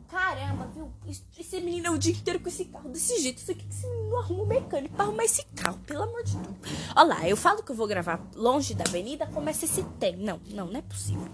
Caramba, 0.07 0.67
viu? 0.67 0.91
Esse 1.37 1.59
menino 1.59 1.87
é 1.87 1.89
o 1.91 1.97
dia 1.97 2.13
inteiro 2.13 2.39
com 2.39 2.47
esse 2.47 2.65
carro 2.65 2.89
desse 2.89 3.21
jeito. 3.21 3.39
Isso 3.39 3.51
aqui 3.51 3.63
que 3.65 3.73
esse 3.73 3.87
menino 3.87 4.17
arruma 4.17 4.43
um 4.43 4.45
mecânico 4.45 4.95
pra 4.95 5.03
arrumar 5.05 5.25
esse 5.25 5.43
carro, 5.47 5.79
pelo 5.79 6.03
amor 6.03 6.23
de 6.23 6.37
Deus. 6.37 6.55
Olha 6.95 7.07
lá, 7.07 7.27
eu 7.27 7.35
falo 7.35 7.61
que 7.61 7.71
eu 7.71 7.75
vou 7.75 7.87
gravar 7.87 8.25
longe 8.33 8.73
da 8.73 8.85
avenida, 8.85 9.27
começa 9.27 9.65
esse 9.65 9.83
tem. 9.99 10.15
Não, 10.15 10.39
não, 10.47 10.67
não 10.67 10.79
é 10.79 10.81
possível. 10.81 11.27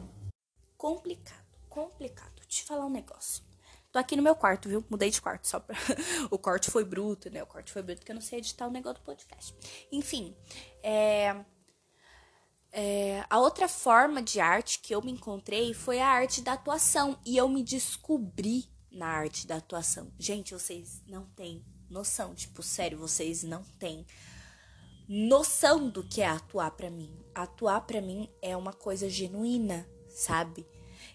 Complicado, 0.75 1.42
complicado. 1.73 2.45
Te 2.47 2.63
falar 2.63 2.85
um 2.85 2.89
negócio. 2.89 3.43
Tô 3.91 3.99
aqui 3.99 4.15
no 4.15 4.23
meu 4.23 4.35
quarto, 4.35 4.69
viu? 4.69 4.85
Mudei 4.89 5.09
de 5.09 5.21
quarto 5.21 5.47
só 5.47 5.59
pra. 5.59 5.75
o 6.29 6.37
corte 6.37 6.69
foi 6.69 6.83
bruto, 6.83 7.29
né? 7.29 7.41
O 7.41 7.47
corte 7.47 7.71
foi 7.71 7.81
bruto 7.81 7.99
porque 7.99 8.11
eu 8.11 8.15
não 8.15 8.21
sei 8.21 8.39
editar 8.39 8.67
o 8.67 8.71
negócio 8.71 8.99
do 8.99 9.05
podcast. 9.05 9.55
Enfim, 9.91 10.35
é. 10.81 11.35
É, 12.75 13.23
a 13.29 13.37
outra 13.39 13.67
forma 13.67 14.19
de 14.19 14.39
arte 14.39 14.79
que 14.79 14.95
eu 14.95 15.01
me 15.01 15.11
encontrei 15.11 15.75
foi 15.75 15.99
a 15.99 16.07
arte 16.07 16.41
da 16.41 16.53
atuação. 16.53 17.19
E 17.23 17.37
eu 17.37 17.47
me 17.47 17.63
descobri 17.63 18.67
na 18.91 19.07
arte 19.07 19.45
da 19.45 19.57
atuação. 19.57 20.11
Gente, 20.17 20.53
vocês 20.53 21.03
não 21.05 21.25
têm 21.35 21.63
noção. 21.87 22.33
Tipo, 22.33 22.63
sério, 22.63 22.97
vocês 22.97 23.43
não 23.43 23.63
têm 23.77 24.05
noção 25.07 25.87
do 25.87 26.03
que 26.03 26.21
é 26.21 26.27
atuar 26.27 26.71
para 26.71 26.89
mim. 26.89 27.15
Atuar 27.35 27.81
para 27.81 28.01
mim 28.01 28.27
é 28.41 28.57
uma 28.57 28.73
coisa 28.73 29.07
genuína, 29.07 29.87
sabe? 30.09 30.65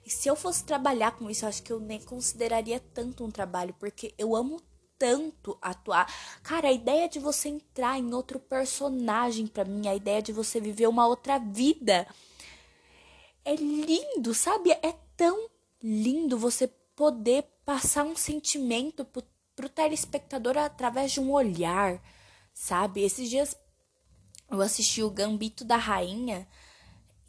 E 0.04 0.11
se 0.11 0.28
eu 0.28 0.37
fosse 0.37 0.64
trabalhar 0.64 1.12
com 1.12 1.30
isso, 1.30 1.45
eu 1.45 1.49
acho 1.49 1.62
que 1.62 1.73
eu 1.73 1.80
nem 1.80 2.00
consideraria 2.00 2.80
tanto 2.80 3.25
um 3.25 3.30
trabalho, 3.30 3.75
porque 3.78 4.14
eu 4.18 4.35
amo 4.35 4.61
tanto 4.99 5.57
atuar. 5.62 6.12
Cara, 6.42 6.68
a 6.68 6.73
ideia 6.73 7.09
de 7.09 7.18
você 7.18 7.49
entrar 7.49 7.99
em 7.99 8.12
outro 8.12 8.40
personagem 8.40 9.47
para 9.47 9.64
mim, 9.64 9.87
a 9.87 9.95
ideia 9.95 10.21
de 10.21 10.33
você 10.33 10.61
viver 10.61 10.88
uma 10.88 11.07
outra 11.07 11.38
vida 11.38 12.07
é 13.45 13.54
lindo, 13.54 14.35
sabe? 14.35 14.73
É 14.73 14.95
tão 15.16 15.49
lindo 15.83 16.37
você 16.37 16.66
poder 16.97 17.45
passar 17.64 18.04
um 18.04 18.16
sentimento 18.16 19.04
pro, 19.04 19.23
pro 19.54 19.68
telespectador 19.68 20.59
através 20.59 21.12
de 21.12 21.21
um 21.21 21.33
olhar, 21.33 22.02
sabe? 22.52 23.02
Esses 23.02 23.30
dias 23.30 23.57
eu 24.50 24.61
assisti 24.61 25.02
o 25.02 25.11
Gambito 25.11 25.64
da 25.64 25.76
Rainha 25.76 26.49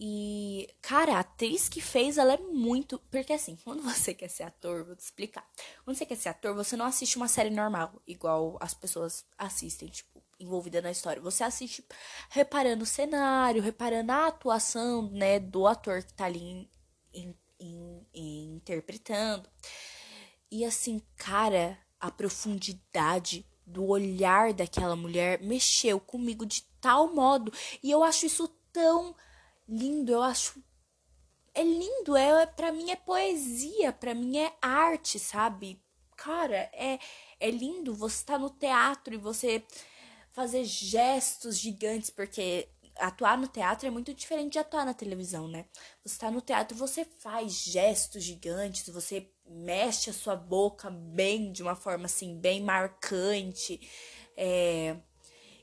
e, 0.02 0.70
cara, 0.82 1.18
a 1.18 1.20
atriz 1.20 1.68
que 1.68 1.82
fez, 1.82 2.18
ela 2.18 2.34
é 2.34 2.38
muito. 2.38 2.98
Porque 3.12 3.34
assim, 3.34 3.58
quando 3.66 3.84
você 3.84 4.14
quer 4.14 4.30
ser 4.30 4.44
ator, 4.44 4.86
vou 4.86 4.96
te 4.96 5.04
explicar. 5.04 5.46
Quando 5.84 5.98
você 5.98 6.06
quer 6.06 6.16
ser 6.16 6.30
ator, 6.30 6.56
você 6.56 6.78
não 6.78 6.86
assiste 6.86 7.18
uma 7.18 7.28
série 7.28 7.50
normal, 7.50 8.02
igual 8.08 8.58
as 8.62 8.74
pessoas 8.74 9.26
assistem, 9.38 9.90
tipo, 9.90 10.24
envolvida 10.40 10.82
na 10.82 10.90
história. 10.90 11.22
Você 11.22 11.44
assiste 11.44 11.84
reparando 12.30 12.84
o 12.84 12.88
cenário, 12.88 13.62
reparando 13.62 14.14
a 14.14 14.28
atuação, 14.28 15.10
né, 15.12 15.38
do 15.38 15.68
ator 15.68 16.02
que 16.02 16.14
tá 16.14 16.26
ali 16.26 16.70
in, 17.14 17.36
in, 17.60 18.06
in, 18.14 18.56
interpretando. 18.56 19.50
E 20.50 20.64
assim, 20.64 21.02
cara, 21.18 21.78
a 22.00 22.10
profundidade 22.10 23.46
do 23.66 23.86
olhar 23.86 24.54
daquela 24.54 24.96
mulher 24.96 25.42
mexeu 25.42 26.00
comigo 26.00 26.46
de 26.46 26.64
tal 26.80 27.14
modo. 27.14 27.52
E 27.84 27.92
eu 27.92 28.02
acho 28.02 28.26
isso 28.26 28.48
tão 28.72 29.14
lindo, 29.70 30.12
eu 30.12 30.22
acho 30.22 30.62
é 31.54 31.64
lindo, 31.64 32.16
é 32.16 32.46
para 32.46 32.72
mim 32.72 32.92
é 32.92 32.96
poesia, 32.96 33.92
para 33.92 34.14
mim 34.14 34.38
é 34.38 34.54
arte, 34.62 35.20
sabe? 35.20 35.82
Cara, 36.16 36.70
é 36.74 37.00
é 37.40 37.50
lindo 37.50 37.96
você 37.96 38.26
tá 38.26 38.38
no 38.38 38.50
teatro 38.50 39.14
e 39.14 39.18
você 39.18 39.64
fazer 40.32 40.64
gestos 40.64 41.58
gigantes, 41.58 42.10
porque 42.10 42.70
atuar 42.98 43.38
no 43.38 43.48
teatro 43.48 43.88
é 43.88 43.90
muito 43.90 44.14
diferente 44.14 44.54
de 44.54 44.60
atuar 44.60 44.86
na 44.86 44.94
televisão, 44.94 45.48
né? 45.48 45.66
Você 46.04 46.16
está 46.16 46.30
no 46.30 46.42
teatro, 46.42 46.78
você 46.78 47.06
faz 47.06 47.54
gestos 47.54 48.24
gigantes, 48.24 48.88
você 48.94 49.32
mexe 49.46 50.10
a 50.10 50.14
sua 50.14 50.36
boca 50.36 50.90
bem, 50.90 51.52
de 51.52 51.64
uma 51.64 51.76
forma 51.76 52.06
assim, 52.06 52.38
bem 52.38 52.62
marcante. 52.62 53.80
É, 54.36 54.98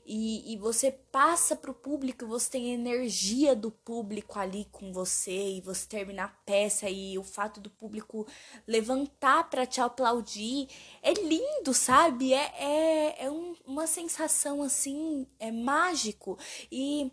e, 0.07 0.53
e 0.53 0.57
você 0.57 0.89
passa 0.89 1.53
para 1.53 1.69
o 1.69 1.73
público, 1.73 2.25
você 2.25 2.51
tem 2.51 2.71
a 2.71 2.75
energia 2.75 3.53
do 3.53 3.69
público 3.69 4.39
ali 4.39 4.65
com 4.71 4.93
você 4.93 5.57
e 5.57 5.61
você 5.61 5.85
terminar 5.85 6.25
a 6.25 6.45
peça 6.45 6.89
e 6.89 7.17
o 7.17 7.23
fato 7.23 7.59
do 7.59 7.69
público 7.69 8.25
levantar 8.65 9.49
para 9.49 9.65
te 9.65 9.81
aplaudir 9.81 10.69
é 11.03 11.13
lindo, 11.13 11.73
sabe? 11.73 12.33
É, 12.33 12.53
é, 12.57 13.25
é 13.25 13.29
um, 13.29 13.53
uma 13.65 13.85
sensação 13.85 14.63
assim, 14.63 15.27
é 15.39 15.51
mágico 15.51 16.39
e 16.71 17.11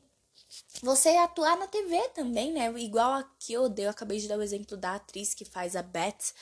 você 0.81 1.09
atuar 1.17 1.57
na 1.59 1.67
TV 1.67 2.09
também, 2.11 2.53
né? 2.53 2.73
Igual 2.79 3.15
aqui 3.15 3.53
eu, 3.53 3.75
eu 3.77 3.91
acabei 3.91 4.21
de 4.21 4.29
dar 4.29 4.39
o 4.39 4.43
exemplo 4.43 4.77
da 4.77 4.95
atriz 4.95 5.35
que 5.35 5.45
faz 5.45 5.75
a 5.75 5.83
Beth 5.83 6.33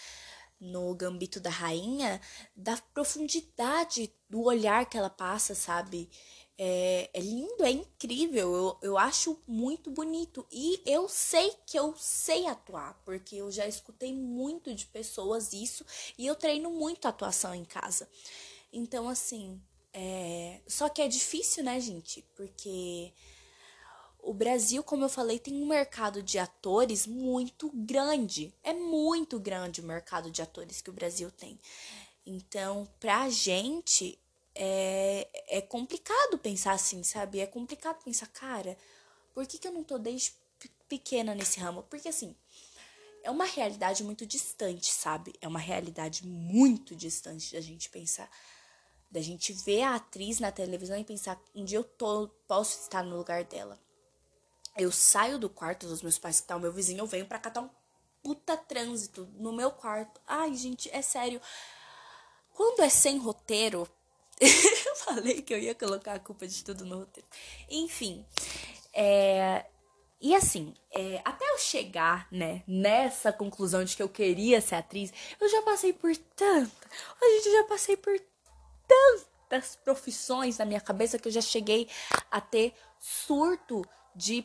no 0.63 0.95
Gambito 0.95 1.41
da 1.41 1.51
Rainha, 1.51 2.21
da 2.55 2.77
profundidade 2.95 4.15
do 4.29 4.43
olhar 4.43 4.89
que 4.89 4.97
ela 4.97 5.11
passa, 5.11 5.55
sabe? 5.55 6.09
É, 6.59 7.11
é, 7.13 7.21
lindo, 7.21 7.65
é 7.65 7.71
incrível, 7.71 8.55
eu, 8.55 8.79
eu 8.83 8.99
acho 8.99 9.39
muito 9.47 9.91
bonito. 9.91 10.47
E 10.51 10.81
eu 10.87 11.09
sei 11.09 11.53
que 11.67 11.79
eu 11.79 11.95
sei 11.97 12.47
atuar, 12.47 13.01
porque 13.05 13.37
eu 13.37 13.51
já 13.51 13.67
escutei 13.67 14.15
muito 14.15 14.75
de 14.75 14.87
pessoas 14.87 15.53
isso 15.53 15.85
e 16.17 16.27
eu 16.27 16.37
treino 16.37 16.71
muito 16.71 17.09
atuação 17.09 17.55
em 17.55 17.65
casa. 17.65 18.09
Então, 18.73 19.09
assim, 19.09 19.61
é... 19.93 20.61
só 20.67 20.89
que 20.89 21.03
é 21.03 21.09
difícil, 21.09 21.65
né, 21.65 21.81
gente? 21.81 22.25
Porque 22.37 23.13
o 24.23 24.33
Brasil, 24.33 24.85
como 24.85 25.05
eu 25.05 25.09
falei, 25.09 25.39
tem 25.39 25.55
um 25.55 25.67
mercado 25.67 26.23
de 26.23 26.39
atores 26.39 27.07
muito 27.07 27.71
grande. 27.75 28.55
É 28.63 28.73
muito 28.73 29.39
grande 29.41 29.81
o 29.81 29.85
mercado 29.85 30.31
de 30.31 30.41
atores 30.41 30.81
que 30.81 30.91
o 30.91 30.93
Brasil 30.93 31.31
tem. 31.33 31.59
Então, 32.25 32.89
pra 33.01 33.29
gente, 33.29 34.17
é, 34.55 35.29
é 35.49 35.61
complicado 35.61 36.39
pensar 36.39 36.73
assim, 36.73 37.03
sabe? 37.03 37.41
É 37.41 37.47
complicado 37.47 38.03
pensar, 38.03 38.27
cara, 38.29 38.77
por 39.35 39.47
que, 39.47 39.59
que 39.59 39.67
eu 39.67 39.73
não 39.73 39.83
tô 39.83 39.99
desde 39.99 40.35
pequena 40.89 41.35
nesse 41.35 41.59
ramo? 41.59 41.83
Porque 41.85 42.09
assim, 42.09 42.37
é 43.23 43.31
uma 43.31 43.45
realidade 43.45 44.03
muito 44.03 44.27
distante, 44.27 44.87
sabe? 44.93 45.35
É 45.41 45.49
uma 45.49 45.59
realidade 45.59 46.27
muito 46.27 46.95
distante 46.95 47.53
da 47.53 47.61
gente 47.61 47.89
pensar. 47.89 48.29
Da 49.11 49.21
gente 49.21 49.53
ver 49.53 49.83
a 49.83 49.97
atriz 49.97 50.41
na 50.41 50.51
televisão 50.51 50.99
e 50.99 51.05
pensar, 51.05 51.41
um 51.55 51.65
dia 51.65 51.79
eu 51.79 51.85
tô, 51.85 52.29
posso 52.47 52.81
estar 52.81 53.03
no 53.03 53.17
lugar 53.17 53.45
dela. 53.45 53.79
Eu 54.77 54.91
saio 54.91 55.39
do 55.39 55.51
quarto 55.51 55.87
dos 55.87 56.03
meus 56.03 56.19
pais, 56.19 56.41
que 56.41 56.47
tá 56.47 56.57
o 56.57 56.61
meu 56.61 56.73
vizinho, 56.73 57.01
eu 57.01 57.07
venho 57.07 57.27
pra 57.27 57.39
catar 57.39 57.61
um 57.61 57.71
puta 58.23 58.57
trânsito 58.57 59.29
no 59.35 59.53
meu 59.53 59.71
quarto. 59.71 60.21
Ai, 60.27 60.55
gente, 60.55 60.89
é 60.91 61.03
sério. 61.03 61.41
Quando 62.55 62.81
é 62.81 62.89
sem 62.89 63.19
roteiro, 63.19 63.89
eu 64.87 64.97
falei 64.97 65.43
que 65.43 65.55
eu 65.55 65.59
ia 65.59 65.75
colocar 65.75 66.15
a 66.15 66.19
culpa 66.19 66.47
de 66.47 66.65
tudo 66.65 66.85
no 66.85 66.99
roteiro. 66.99 67.29
Enfim, 67.71 68.25
é, 68.93 69.65
e 70.21 70.35
assim, 70.35 70.75
é, 70.91 71.21
até 71.25 71.45
eu 71.51 71.59
chegar, 71.59 72.27
né, 72.31 72.63
nessa 72.67 73.33
conclusão 73.33 73.85
de 73.85 73.97
que 73.97 74.03
eu 74.03 74.09
queria 74.09 74.61
ser 74.61 74.77
atriz, 74.77 75.13
eu 75.41 75.49
já 75.49 75.63
passei 75.63 75.93
por 75.93 76.17
tanta, 76.17 76.89
a 77.21 77.25
gente 77.25 77.51
já 77.51 77.65
passei 77.65 77.97
por 77.97 78.21
tantas 78.87 79.77
profissões 79.77 80.59
na 80.59 80.65
minha 80.65 80.81
cabeça 80.81 81.19
que 81.19 81.29
eu 81.29 81.33
já 81.33 81.41
cheguei 81.41 81.89
a 82.31 82.41
ter 82.41 82.75
surto 82.99 83.85
de 84.15 84.45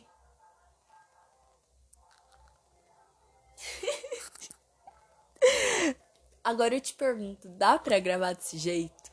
Agora 6.42 6.74
eu 6.74 6.80
te 6.80 6.94
pergunto, 6.94 7.48
dá 7.48 7.78
pra 7.78 7.98
gravar 7.98 8.32
desse 8.32 8.56
jeito? 8.58 9.07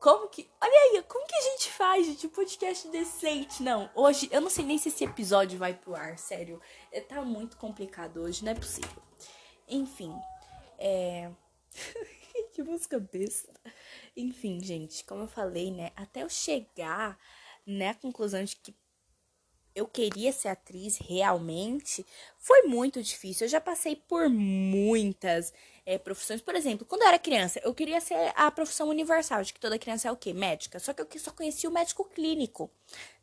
Como 0.00 0.28
que. 0.28 0.50
Olha 0.58 0.72
aí, 0.72 1.02
como 1.02 1.26
que 1.26 1.34
a 1.34 1.40
gente 1.42 1.70
faz, 1.72 2.06
gente? 2.06 2.26
Um 2.26 2.30
podcast 2.30 2.88
decente. 2.88 3.62
Não, 3.62 3.90
hoje. 3.94 4.30
Eu 4.32 4.40
não 4.40 4.48
sei 4.48 4.64
nem 4.64 4.78
se 4.78 4.88
esse 4.88 5.04
episódio 5.04 5.58
vai 5.58 5.74
pro 5.74 5.94
ar, 5.94 6.18
sério. 6.18 6.58
É, 6.90 7.02
tá 7.02 7.20
muito 7.22 7.58
complicado 7.58 8.22
hoje, 8.22 8.42
não 8.42 8.52
é 8.52 8.54
possível. 8.54 9.02
Enfim. 9.68 10.12
É. 10.78 11.30
que 12.54 12.62
música 12.62 12.98
besta. 12.98 13.52
Enfim, 14.16 14.58
gente, 14.62 15.04
como 15.04 15.24
eu 15.24 15.28
falei, 15.28 15.70
né? 15.70 15.92
Até 15.94 16.22
eu 16.22 16.30
chegar 16.30 17.18
né, 17.66 17.92
conclusão 17.92 18.42
de 18.42 18.56
que 18.56 18.74
eu 19.74 19.86
queria 19.86 20.32
ser 20.32 20.48
atriz 20.48 20.98
realmente, 20.98 22.04
foi 22.36 22.62
muito 22.62 23.02
difícil. 23.02 23.46
Eu 23.46 23.50
já 23.50 23.60
passei 23.60 23.96
por 23.96 24.28
muitas 24.28 25.52
é, 25.86 25.98
profissões. 25.98 26.40
Por 26.40 26.54
exemplo, 26.54 26.86
quando 26.86 27.02
eu 27.02 27.08
era 27.08 27.18
criança, 27.18 27.60
eu 27.64 27.74
queria 27.74 28.00
ser 28.00 28.32
a 28.36 28.50
profissão 28.50 28.88
universal, 28.88 29.42
de 29.42 29.52
que 29.52 29.60
toda 29.60 29.78
criança 29.78 30.08
é 30.08 30.12
o 30.12 30.16
quê? 30.16 30.32
Médica. 30.32 30.78
Só 30.78 30.92
que 30.92 31.02
eu 31.02 31.20
só 31.20 31.30
conhecia 31.30 31.68
o 31.68 31.72
médico 31.72 32.04
clínico, 32.04 32.70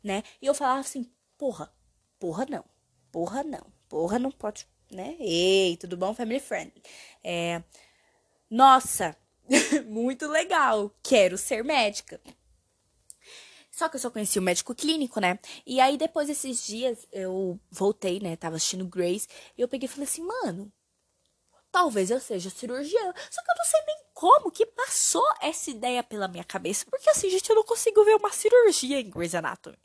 né? 0.02 0.22
E 0.40 0.46
eu 0.46 0.54
falava 0.54 0.80
assim, 0.80 1.10
porra, 1.36 1.72
porra 2.18 2.46
não, 2.48 2.64
porra 3.12 3.42
não, 3.42 3.66
porra 3.88 4.18
não 4.18 4.30
pode, 4.30 4.66
né? 4.90 5.16
Ei, 5.18 5.76
tudo 5.76 5.96
bom, 5.96 6.14
family 6.14 6.40
friendly? 6.40 6.82
É, 7.22 7.62
nossa, 8.50 9.16
muito 9.86 10.26
legal, 10.28 10.90
quero 11.02 11.38
ser 11.38 11.64
médica. 11.64 12.20
Só 13.78 13.88
que 13.88 13.94
eu 13.94 14.00
só 14.00 14.10
conheci 14.10 14.40
o 14.40 14.42
médico 14.42 14.74
clínico, 14.74 15.20
né? 15.20 15.38
E 15.64 15.78
aí, 15.78 15.96
depois 15.96 16.26
desses 16.26 16.66
dias, 16.66 17.06
eu 17.12 17.60
voltei, 17.70 18.18
né? 18.18 18.34
Tava 18.34 18.56
assistindo 18.56 18.84
Grace. 18.84 19.28
E 19.56 19.60
eu 19.60 19.68
peguei 19.68 19.86
e 19.86 19.88
falei 19.88 20.02
assim, 20.02 20.20
mano, 20.20 20.72
talvez 21.70 22.10
eu 22.10 22.18
seja 22.18 22.50
cirurgiã. 22.50 23.14
Só 23.30 23.40
que 23.40 23.50
eu 23.52 23.54
não 23.56 23.64
sei 23.64 23.80
nem 23.86 23.96
como 24.12 24.50
que 24.50 24.66
passou 24.66 25.24
essa 25.40 25.70
ideia 25.70 26.02
pela 26.02 26.26
minha 26.26 26.42
cabeça. 26.42 26.86
Porque 26.90 27.08
assim, 27.08 27.30
gente, 27.30 27.48
eu 27.48 27.54
não 27.54 27.62
consigo 27.62 28.04
ver 28.04 28.16
uma 28.16 28.32
cirurgia 28.32 28.98
em 28.98 29.08
Grey's 29.08 29.36
Anatomy. 29.36 29.78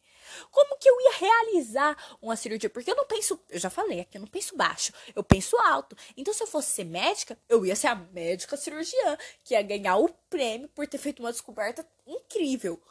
Como 0.49 0.75
que 0.79 0.89
eu 0.89 0.99
ia 0.99 1.13
realizar 1.13 2.17
uma 2.19 2.35
cirurgia? 2.35 2.71
Porque 2.71 2.89
eu 2.89 2.95
não 2.95 3.05
penso, 3.05 3.39
eu 3.47 3.59
já 3.59 3.69
falei 3.69 3.99
aqui, 3.99 4.17
eu 4.17 4.21
não 4.21 4.27
penso 4.27 4.57
baixo, 4.57 4.91
eu 5.15 5.23
penso 5.23 5.55
alto. 5.59 5.95
Então, 6.17 6.33
se 6.33 6.41
eu 6.41 6.47
fosse 6.47 6.71
ser 6.71 6.85
médica, 6.85 7.37
eu 7.47 7.63
ia 7.63 7.75
ser 7.75 7.89
a 7.89 7.95
médica 7.95 8.57
cirurgiã, 8.57 9.17
que 9.43 9.53
ia 9.53 9.61
ganhar 9.61 9.97
o 9.97 10.09
prêmio 10.31 10.67
por 10.69 10.87
ter 10.87 10.97
feito 10.97 11.19
uma 11.19 11.31
descoberta 11.31 11.87
incrível 12.07 12.81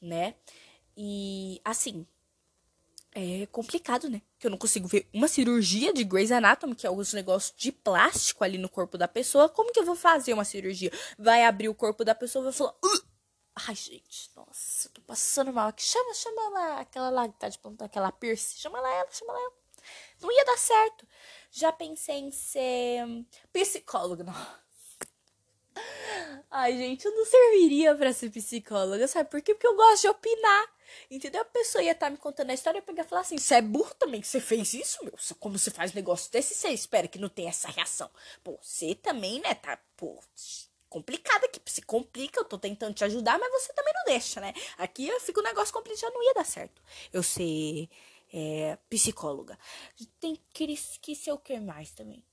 né? 0.00 0.34
E 0.96 1.60
assim, 1.64 2.06
é 3.14 3.46
complicado, 3.46 4.08
né? 4.08 4.22
Que 4.38 4.46
eu 4.46 4.50
não 4.50 4.58
consigo 4.58 4.86
ver 4.86 5.08
uma 5.12 5.28
cirurgia 5.28 5.92
de 5.92 6.04
Grey's 6.04 6.30
Anatomy, 6.30 6.74
que 6.74 6.86
é 6.86 6.90
os 6.90 7.12
negócios 7.12 7.54
de 7.56 7.72
plástico 7.72 8.44
ali 8.44 8.58
no 8.58 8.68
corpo 8.68 8.98
da 8.98 9.08
pessoa. 9.08 9.48
Como 9.48 9.72
que 9.72 9.80
eu 9.80 9.84
vou 9.84 9.96
fazer 9.96 10.32
uma 10.32 10.44
cirurgia? 10.44 10.92
Vai 11.18 11.44
abrir 11.44 11.68
o 11.68 11.74
corpo 11.74 12.04
da 12.04 12.14
pessoa 12.14 12.42
e 12.42 12.44
vai 12.44 12.52
falar. 12.52 12.74
Uh! 12.84 13.08
Ai, 13.66 13.74
gente, 13.74 14.30
nossa, 14.36 14.88
tô 14.90 15.00
passando 15.00 15.52
mal. 15.52 15.72
Chama, 15.76 16.14
chama 16.14 16.42
ela, 16.42 16.80
aquela 16.80 17.10
lá 17.10 17.28
que 17.28 17.38
tá 17.38 17.48
de 17.48 17.58
ponta, 17.58 17.84
aquela 17.86 18.12
Pierce. 18.12 18.58
Chama 18.58 18.78
ela, 18.78 18.94
ela, 18.94 19.10
chama 19.10 19.32
ela. 19.32 19.52
Não 20.20 20.30
ia 20.30 20.44
dar 20.44 20.58
certo. 20.58 21.06
Já 21.50 21.72
pensei 21.72 22.16
em 22.16 22.30
ser 22.30 23.04
psicóloga. 23.52 24.22
Não. 24.22 24.34
Ai, 26.50 26.76
gente, 26.76 27.04
eu 27.04 27.14
não 27.14 27.24
serviria 27.24 27.94
para 27.94 28.12
ser 28.12 28.30
psicóloga, 28.30 29.06
sabe 29.06 29.30
por 29.30 29.42
quê? 29.42 29.54
Porque 29.54 29.66
eu 29.66 29.76
gosto 29.76 30.02
de 30.02 30.08
opinar. 30.08 30.78
Entendeu? 31.10 31.42
A 31.42 31.44
pessoa 31.44 31.82
ia 31.82 31.92
estar 31.92 32.06
tá 32.06 32.10
me 32.10 32.16
contando 32.16 32.50
a 32.50 32.54
história 32.54 32.78
e 32.78 32.82
pegar 32.82 33.04
e 33.04 33.06
falar 33.06 33.20
assim: 33.20 33.38
você 33.38 33.56
é 33.56 33.62
burro 33.62 33.94
também 33.94 34.20
que 34.20 34.26
você 34.26 34.40
fez 34.40 34.72
isso, 34.74 35.04
meu? 35.04 35.14
Como 35.38 35.58
você 35.58 35.70
faz 35.70 35.92
negócio 35.92 36.32
desse, 36.32 36.54
você 36.54 36.68
espera 36.68 37.06
que 37.06 37.18
não 37.18 37.28
tenha 37.28 37.50
essa 37.50 37.68
reação. 37.68 38.10
Pô, 38.42 38.58
você 38.62 38.94
também, 38.94 39.40
né? 39.40 39.54
Tá, 39.54 39.78
pô, 39.96 40.18
complicada 40.88 41.46
aqui. 41.46 41.60
Se 41.66 41.82
complica, 41.82 42.40
eu 42.40 42.44
tô 42.44 42.58
tentando 42.58 42.94
te 42.94 43.04
ajudar, 43.04 43.38
mas 43.38 43.50
você 43.52 43.72
também 43.74 43.92
não 43.94 44.04
deixa, 44.06 44.40
né? 44.40 44.54
Aqui 44.78 45.06
eu 45.06 45.20
fico 45.20 45.40
um 45.40 45.44
negócio 45.44 45.72
complicado, 45.72 46.00
já 46.00 46.10
não 46.10 46.22
ia 46.22 46.34
dar 46.34 46.44
certo. 46.44 46.82
Eu 47.12 47.22
ser 47.22 47.88
é, 48.32 48.78
psicóloga. 48.88 49.58
Tem 50.20 50.40
que, 50.52 50.76
que 51.00 51.14
ser 51.14 51.32
o 51.32 51.38
que 51.38 51.58
mais 51.60 51.90
também? 51.90 52.24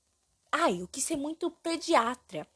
Ai, 0.50 0.80
eu 0.80 0.88
quis 0.88 1.04
ser 1.04 1.16
muito 1.16 1.50
pediatra 1.50 2.46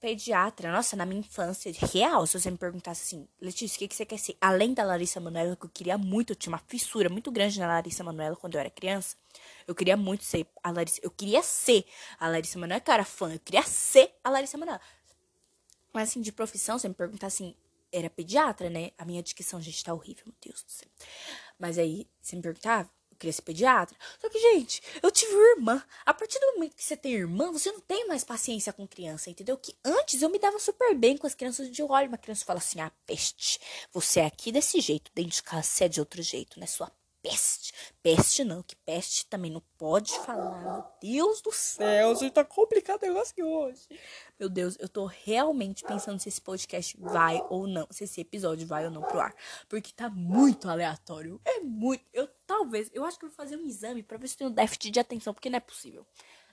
pediatra, 0.00 0.72
nossa, 0.72 0.96
na 0.96 1.04
minha 1.04 1.20
infância, 1.20 1.70
real, 1.92 2.26
se 2.26 2.40
você 2.40 2.50
me 2.50 2.56
perguntasse 2.56 3.02
assim, 3.02 3.28
Letícia, 3.40 3.76
o 3.76 3.88
que, 3.88 3.94
você 3.94 4.06
quer 4.06 4.18
ser? 4.18 4.36
Além 4.40 4.72
da 4.72 4.82
Larissa 4.82 5.20
Manoela, 5.20 5.54
que 5.54 5.66
eu 5.66 5.70
queria 5.70 5.98
muito, 5.98 6.32
eu 6.32 6.36
tinha 6.36 6.52
uma 6.52 6.62
fissura 6.66 7.10
muito 7.10 7.30
grande 7.30 7.60
na 7.60 7.66
Larissa 7.66 8.02
Manoela 8.02 8.34
quando 8.34 8.54
eu 8.54 8.60
era 8.60 8.70
criança. 8.70 9.16
Eu 9.66 9.74
queria 9.74 9.96
muito 9.96 10.24
ser 10.24 10.46
a 10.62 10.70
Larissa, 10.70 11.00
eu 11.02 11.10
queria 11.10 11.42
ser 11.42 11.84
a 12.18 12.28
Larissa 12.28 12.58
Manoela, 12.58 12.80
que 12.80 12.90
eu 12.90 12.94
era 12.94 13.04
fã, 13.04 13.32
eu 13.32 13.40
queria 13.40 13.62
ser 13.62 14.10
a 14.24 14.30
Larissa 14.30 14.56
Manoela. 14.56 14.80
Mas 15.92 16.08
assim, 16.08 16.20
de 16.22 16.32
profissão, 16.32 16.78
você 16.78 16.88
me 16.88 16.94
perguntasse 16.94 17.42
assim, 17.42 17.54
era 17.92 18.08
pediatra, 18.08 18.70
né? 18.70 18.92
A 18.96 19.04
minha 19.04 19.22
dicção, 19.22 19.60
gente, 19.60 19.84
tá 19.84 19.92
horrível, 19.92 20.24
meu 20.26 20.34
Deus 20.40 20.62
do 20.62 20.70
céu. 20.70 20.88
Mas 21.58 21.76
aí, 21.76 22.06
você 22.20 22.36
me 22.36 22.42
perguntava, 22.42 22.88
queria 23.20 23.32
ser 23.32 23.42
pediatra. 23.42 23.96
Só 24.20 24.28
que, 24.28 24.38
gente, 24.38 24.82
eu 25.02 25.10
tive 25.10 25.32
irmã. 25.56 25.82
A 26.04 26.14
partir 26.14 26.38
do 26.40 26.54
momento 26.54 26.74
que 26.74 26.82
você 26.82 26.96
tem 26.96 27.12
irmã, 27.12 27.52
você 27.52 27.70
não 27.70 27.80
tem 27.80 28.06
mais 28.08 28.24
paciência 28.24 28.72
com 28.72 28.86
criança, 28.88 29.30
entendeu? 29.30 29.56
Que 29.56 29.76
antes 29.84 30.22
eu 30.22 30.30
me 30.30 30.38
dava 30.38 30.58
super 30.58 30.94
bem 30.94 31.16
com 31.16 31.26
as 31.26 31.34
crianças 31.34 31.70
de 31.70 31.82
olho. 31.82 32.08
Uma 32.08 32.18
criança 32.18 32.44
fala 32.44 32.58
assim: 32.58 32.80
ah, 32.80 32.90
peste, 33.06 33.60
você 33.92 34.20
é 34.20 34.26
aqui 34.26 34.50
desse 34.50 34.80
jeito, 34.80 35.10
dentro 35.14 35.32
de 35.32 35.42
casa 35.42 35.62
você 35.62 35.84
é 35.84 35.88
de 35.88 36.00
outro 36.00 36.22
jeito, 36.22 36.58
né? 36.58 36.66
Sua 36.66 36.90
peste. 37.22 37.72
Peste 38.02 38.44
não, 38.44 38.62
que 38.62 38.76
peste 38.76 39.26
também 39.26 39.50
não 39.50 39.62
pode 39.76 40.18
falar. 40.20 40.62
Meu 40.62 40.84
Deus 41.00 41.40
do 41.40 41.52
céu, 41.52 42.14
gente, 42.16 42.32
tá 42.32 42.44
complicado 42.44 43.02
o 43.02 43.06
negócio 43.06 43.32
aqui 43.32 43.42
hoje. 43.42 43.88
Meu 44.38 44.48
Deus, 44.48 44.76
eu 44.78 44.88
tô 44.88 45.06
realmente 45.06 45.84
pensando 45.84 46.18
se 46.18 46.28
esse 46.28 46.40
podcast 46.40 46.96
vai 46.98 47.44
ou 47.48 47.66
não, 47.66 47.86
se 47.90 48.04
esse 48.04 48.20
episódio 48.20 48.66
vai 48.66 48.84
ou 48.84 48.90
não 48.90 49.02
pro 49.02 49.20
ar. 49.20 49.34
Porque 49.68 49.92
tá 49.92 50.08
muito 50.08 50.68
aleatório. 50.68 51.40
É 51.44 51.60
muito. 51.60 52.04
Eu 52.12 52.28
talvez, 52.46 52.90
eu 52.92 53.04
acho 53.04 53.18
que 53.18 53.24
eu 53.24 53.28
vou 53.28 53.36
fazer 53.36 53.56
um 53.56 53.66
exame 53.66 54.02
pra 54.02 54.18
ver 54.18 54.28
se 54.28 54.36
tenho 54.36 54.50
déficit 54.50 54.90
de 54.90 55.00
atenção, 55.00 55.34
porque 55.34 55.50
não 55.50 55.58
é 55.58 55.60
possível. 55.60 56.06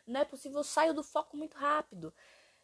Não 0.06 0.22
é 0.22 0.26
possível, 0.26 0.60
eu 0.60 0.64
saio 0.64 0.94
do 0.94 1.04
foco 1.04 1.36
muito 1.36 1.58
rápido. 1.58 2.14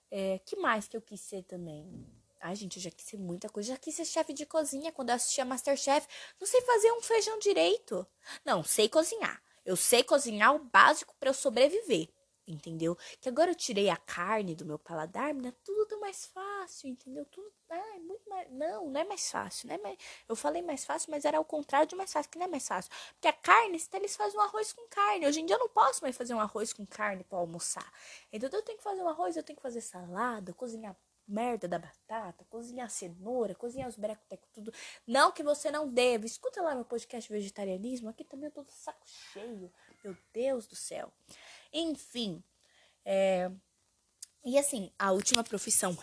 É, 0.10 0.40
que 0.40 0.56
mais 0.56 0.88
que 0.88 0.96
eu 0.96 1.02
quis 1.02 1.20
ser 1.20 1.44
também? 1.44 2.06
Ai, 2.46 2.58
gente, 2.58 2.76
eu 2.76 2.84
já 2.84 2.92
quis 2.92 3.06
ser 3.06 3.18
muita 3.18 3.48
coisa. 3.48 3.70
Já 3.70 3.78
quis 3.78 3.96
ser 3.96 4.04
chefe 4.04 4.34
de 4.34 4.46
cozinha 4.46 4.92
quando 4.92 5.12
eu 5.12 5.16
assistia 5.16 5.46
Masterchef. 5.46 6.06
Não 6.38 6.46
sei 6.46 6.60
fazer 6.60 6.92
um 6.92 7.02
feijão 7.02 7.40
direito. 7.40 8.06
Não, 8.44 8.62
sei 8.62 8.90
cozinhar. 8.90 9.42
Eu 9.64 9.78
sei 9.78 10.04
cozinhar 10.04 10.54
o 10.54 10.60
básico 10.60 11.16
para 11.18 11.30
eu 11.30 11.34
sobreviver. 11.34 12.10
Entendeu? 12.46 12.98
Que 13.22 13.30
agora 13.30 13.52
eu 13.52 13.56
tirei 13.56 13.90
a 13.90 13.96
carne 13.96 14.56
do 14.56 14.66
meu 14.66 14.78
paladar, 14.78 15.34
né? 15.34 15.54
Tudo 15.64 15.86
tão 15.86 16.02
mais 16.02 16.26
fácil, 16.26 16.90
entendeu? 16.90 17.26
Tudo 17.28 17.50
é 17.70 18.00
muito 18.00 18.30
mais. 18.30 18.52
Não, 18.52 18.90
não 18.90 19.00
é 19.00 19.06
mais 19.06 19.32
fácil, 19.32 19.70
né? 19.70 19.80
Eu 20.28 20.36
falei 20.36 20.62
mais 20.62 20.84
fácil, 20.84 21.12
mas 21.12 21.24
era 21.24 21.40
o 21.40 21.46
contrário 21.46 21.88
de 21.88 21.96
mais 21.96 22.12
fácil, 22.12 22.30
que 22.30 22.38
não 22.38 22.48
é 22.48 22.50
mais 22.50 22.68
fácil. 22.68 22.92
Porque 23.14 23.30
a 23.30 23.34
carne, 23.34 23.82
eles 23.94 24.18
fazem 24.18 24.38
um 24.38 24.42
arroz 24.42 24.74
com 24.74 24.86
carne. 24.90 25.26
Hoje 25.26 25.40
em 25.40 25.46
dia 25.46 25.56
eu 25.56 25.60
não 25.62 25.70
posso 25.70 26.02
mais 26.02 26.18
fazer 26.18 26.34
um 26.34 26.42
arroz 26.42 26.74
com 26.74 26.86
carne 26.86 27.24
para 27.24 27.38
almoçar. 27.38 27.90
Então 28.34 28.50
eu 28.52 28.62
tenho 28.62 28.78
que 28.78 28.84
fazer 28.84 29.02
um 29.02 29.08
arroz, 29.08 29.38
eu 29.38 29.44
tenho 29.44 29.56
que 29.56 29.64
fazer 29.64 29.80
salada, 29.80 30.54
cozinhar 30.54 30.94
merda 31.28 31.68
da 31.68 31.80
batata, 31.80 32.46
cozinhar 32.50 32.90
cenoura, 32.90 33.56
cozinhar 33.56 33.88
os 33.88 33.96
brecotecos, 33.96 34.50
tudo. 34.54 34.74
Não 35.08 35.32
que 35.32 35.44
você 35.44 35.72
não 35.72 35.88
deva. 35.88 36.26
Escuta 36.26 36.62
lá 36.62 36.76
meu 36.76 36.86
podcast 36.86 37.32
vegetarianismo. 37.32 38.10
Aqui 38.10 38.24
também 38.24 38.46
eu 38.46 38.52
tô 38.52 38.64
de 38.64 38.74
saco 38.74 39.06
cheio. 39.06 39.72
Meu 40.04 40.16
Deus 40.34 40.68
do 40.68 40.76
céu. 40.76 41.12
Enfim. 41.72 42.44
É... 43.06 43.50
E 44.46 44.58
assim, 44.58 44.92
a 45.00 45.12
última 45.12 45.44
profissão 45.44 45.96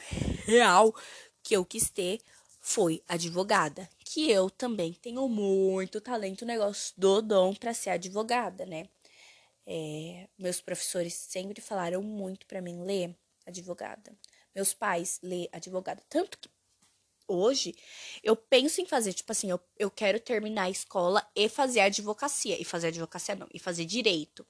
real 0.47 0.95
que 1.43 1.55
eu 1.55 1.65
quis 1.65 1.91
ter 1.91 2.21
foi 2.59 3.03
advogada. 3.07 3.89
Que 3.99 4.31
eu 4.31 4.49
também 4.51 4.95
tenho 4.95 5.29
muito 5.29 6.01
talento, 6.01 6.47
negócio 6.47 6.95
do 6.97 7.21
dom 7.21 7.55
para 7.55 7.75
ser 7.75 7.91
advogada, 7.91 8.65
né? 8.65 8.89
É... 9.67 10.29
meus 10.39 10.61
professores 10.61 11.15
sempre 11.15 11.61
falaram 11.61 12.03
muito 12.03 12.47
para 12.47 12.63
mim 12.63 12.83
ler 12.83 13.15
advogada 13.47 14.17
meus 14.55 14.75
pais 14.75 15.19
ler 15.23 15.49
advogado. 15.53 16.03
Tanto 16.09 16.39
que 16.39 16.49
hoje 17.29 17.75
eu 18.23 18.35
penso 18.37 18.81
em 18.81 18.87
fazer, 18.87 19.13
tipo 19.13 19.31
assim, 19.33 19.51
eu, 19.51 19.61
eu 19.79 19.91
quero 19.91 20.19
terminar 20.21 20.65
a 20.65 20.71
escola 20.71 21.27
e 21.35 21.49
fazer 21.49 21.81
advocacia. 21.81 22.61
E 22.61 22.65
fazer 22.65 22.89
advocacia 22.89 23.35
não, 23.35 23.49
e 23.53 23.59
fazer 23.59 23.85
direito. 23.85 24.47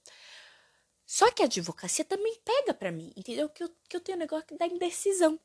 Só 1.06 1.30
que 1.30 1.42
a 1.42 1.46
advocacia 1.46 2.04
também 2.04 2.38
pega 2.44 2.72
para 2.72 2.92
mim, 2.92 3.12
entendeu? 3.16 3.48
Que 3.48 3.64
eu, 3.64 3.70
que 3.88 3.96
eu 3.96 4.00
tenho 4.00 4.16
um 4.16 4.20
negócio 4.20 4.56
da 4.56 4.66
indecisão. 4.66 5.38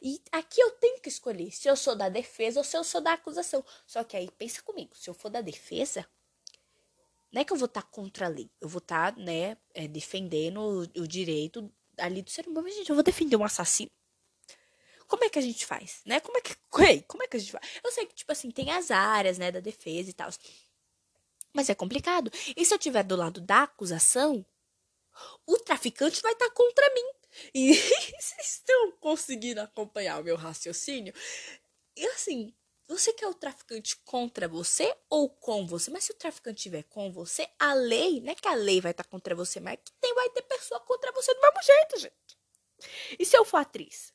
E 0.00 0.20
aqui 0.32 0.60
eu 0.60 0.70
tenho 0.72 1.00
que 1.00 1.08
escolher 1.08 1.50
se 1.50 1.68
eu 1.68 1.76
sou 1.76 1.96
da 1.96 2.08
defesa 2.08 2.60
ou 2.60 2.64
se 2.64 2.76
eu 2.76 2.84
sou 2.84 3.00
da 3.00 3.14
acusação. 3.14 3.64
Só 3.86 4.04
que 4.04 4.16
aí, 4.16 4.30
pensa 4.38 4.62
comigo, 4.62 4.94
se 4.96 5.08
eu 5.08 5.14
for 5.14 5.30
da 5.30 5.40
defesa, 5.40 6.06
não 7.32 7.42
é 7.42 7.44
que 7.44 7.52
eu 7.52 7.56
vou 7.56 7.66
estar 7.66 7.82
tá 7.82 7.88
contra 7.88 8.26
a 8.26 8.28
lei, 8.28 8.50
eu 8.60 8.68
vou 8.68 8.78
estar, 8.78 9.14
tá, 9.14 9.20
né, 9.20 9.56
é, 9.74 9.86
defendendo 9.86 10.60
o, 10.60 10.80
o 11.02 11.06
direito 11.06 11.70
ali 11.98 12.22
do 12.22 12.30
ser 12.30 12.46
humano. 12.46 12.68
Gente, 12.70 12.90
eu 12.90 12.94
vou 12.94 13.02
defender 13.02 13.36
um 13.36 13.44
assassino. 13.44 13.90
Como 15.06 15.24
é 15.24 15.30
que 15.30 15.38
a 15.38 15.42
gente 15.42 15.64
faz, 15.64 16.02
né? 16.04 16.20
Como 16.20 16.36
é 16.36 16.40
que, 16.40 16.54
como 17.08 17.22
é 17.22 17.26
que 17.26 17.36
a 17.36 17.40
gente 17.40 17.52
faz? 17.52 17.66
Eu 17.82 17.90
sei 17.90 18.06
que, 18.06 18.14
tipo 18.14 18.30
assim, 18.30 18.50
tem 18.50 18.70
as 18.70 18.90
áreas, 18.90 19.38
né, 19.38 19.50
da 19.50 19.60
defesa 19.60 20.10
e 20.10 20.12
tal. 20.12 20.30
Mas 21.52 21.70
é 21.70 21.74
complicado. 21.74 22.30
E 22.56 22.64
se 22.64 22.74
eu 22.74 22.78
tiver 22.78 23.02
do 23.02 23.16
lado 23.16 23.40
da 23.40 23.62
acusação, 23.62 24.44
o 25.46 25.56
traficante 25.58 26.20
vai 26.22 26.32
estar 26.32 26.48
tá 26.48 26.54
contra 26.54 26.94
mim. 26.94 27.10
E 27.54 27.74
vocês 28.20 28.60
estão 28.60 28.92
conseguindo 29.00 29.60
acompanhar 29.60 30.20
o 30.20 30.24
meu 30.24 30.36
raciocínio? 30.36 31.14
E 31.96 32.06
assim, 32.08 32.54
você 32.88 33.12
quer 33.12 33.28
o 33.28 33.34
traficante 33.34 33.96
contra 33.98 34.48
você 34.48 34.96
ou 35.10 35.28
com 35.28 35.66
você? 35.66 35.90
Mas 35.90 36.04
se 36.04 36.12
o 36.12 36.16
traficante 36.16 36.56
estiver 36.56 36.84
com 36.84 37.12
você, 37.12 37.48
a 37.58 37.74
lei, 37.74 38.20
não 38.20 38.32
é 38.32 38.34
que 38.34 38.48
a 38.48 38.54
lei 38.54 38.80
vai 38.80 38.92
estar 38.92 39.04
tá 39.04 39.10
contra 39.10 39.34
você, 39.34 39.60
mas 39.60 39.74
é 39.74 39.76
que 39.76 39.92
tem, 40.00 40.14
vai 40.14 40.30
ter 40.30 40.42
pessoa 40.42 40.80
contra 40.80 41.12
você 41.12 41.32
do 41.34 41.40
mesmo 41.40 41.62
jeito, 41.62 41.98
gente. 41.98 42.38
E 43.18 43.24
se 43.24 43.36
eu 43.36 43.44
for 43.44 43.58
atriz? 43.58 44.12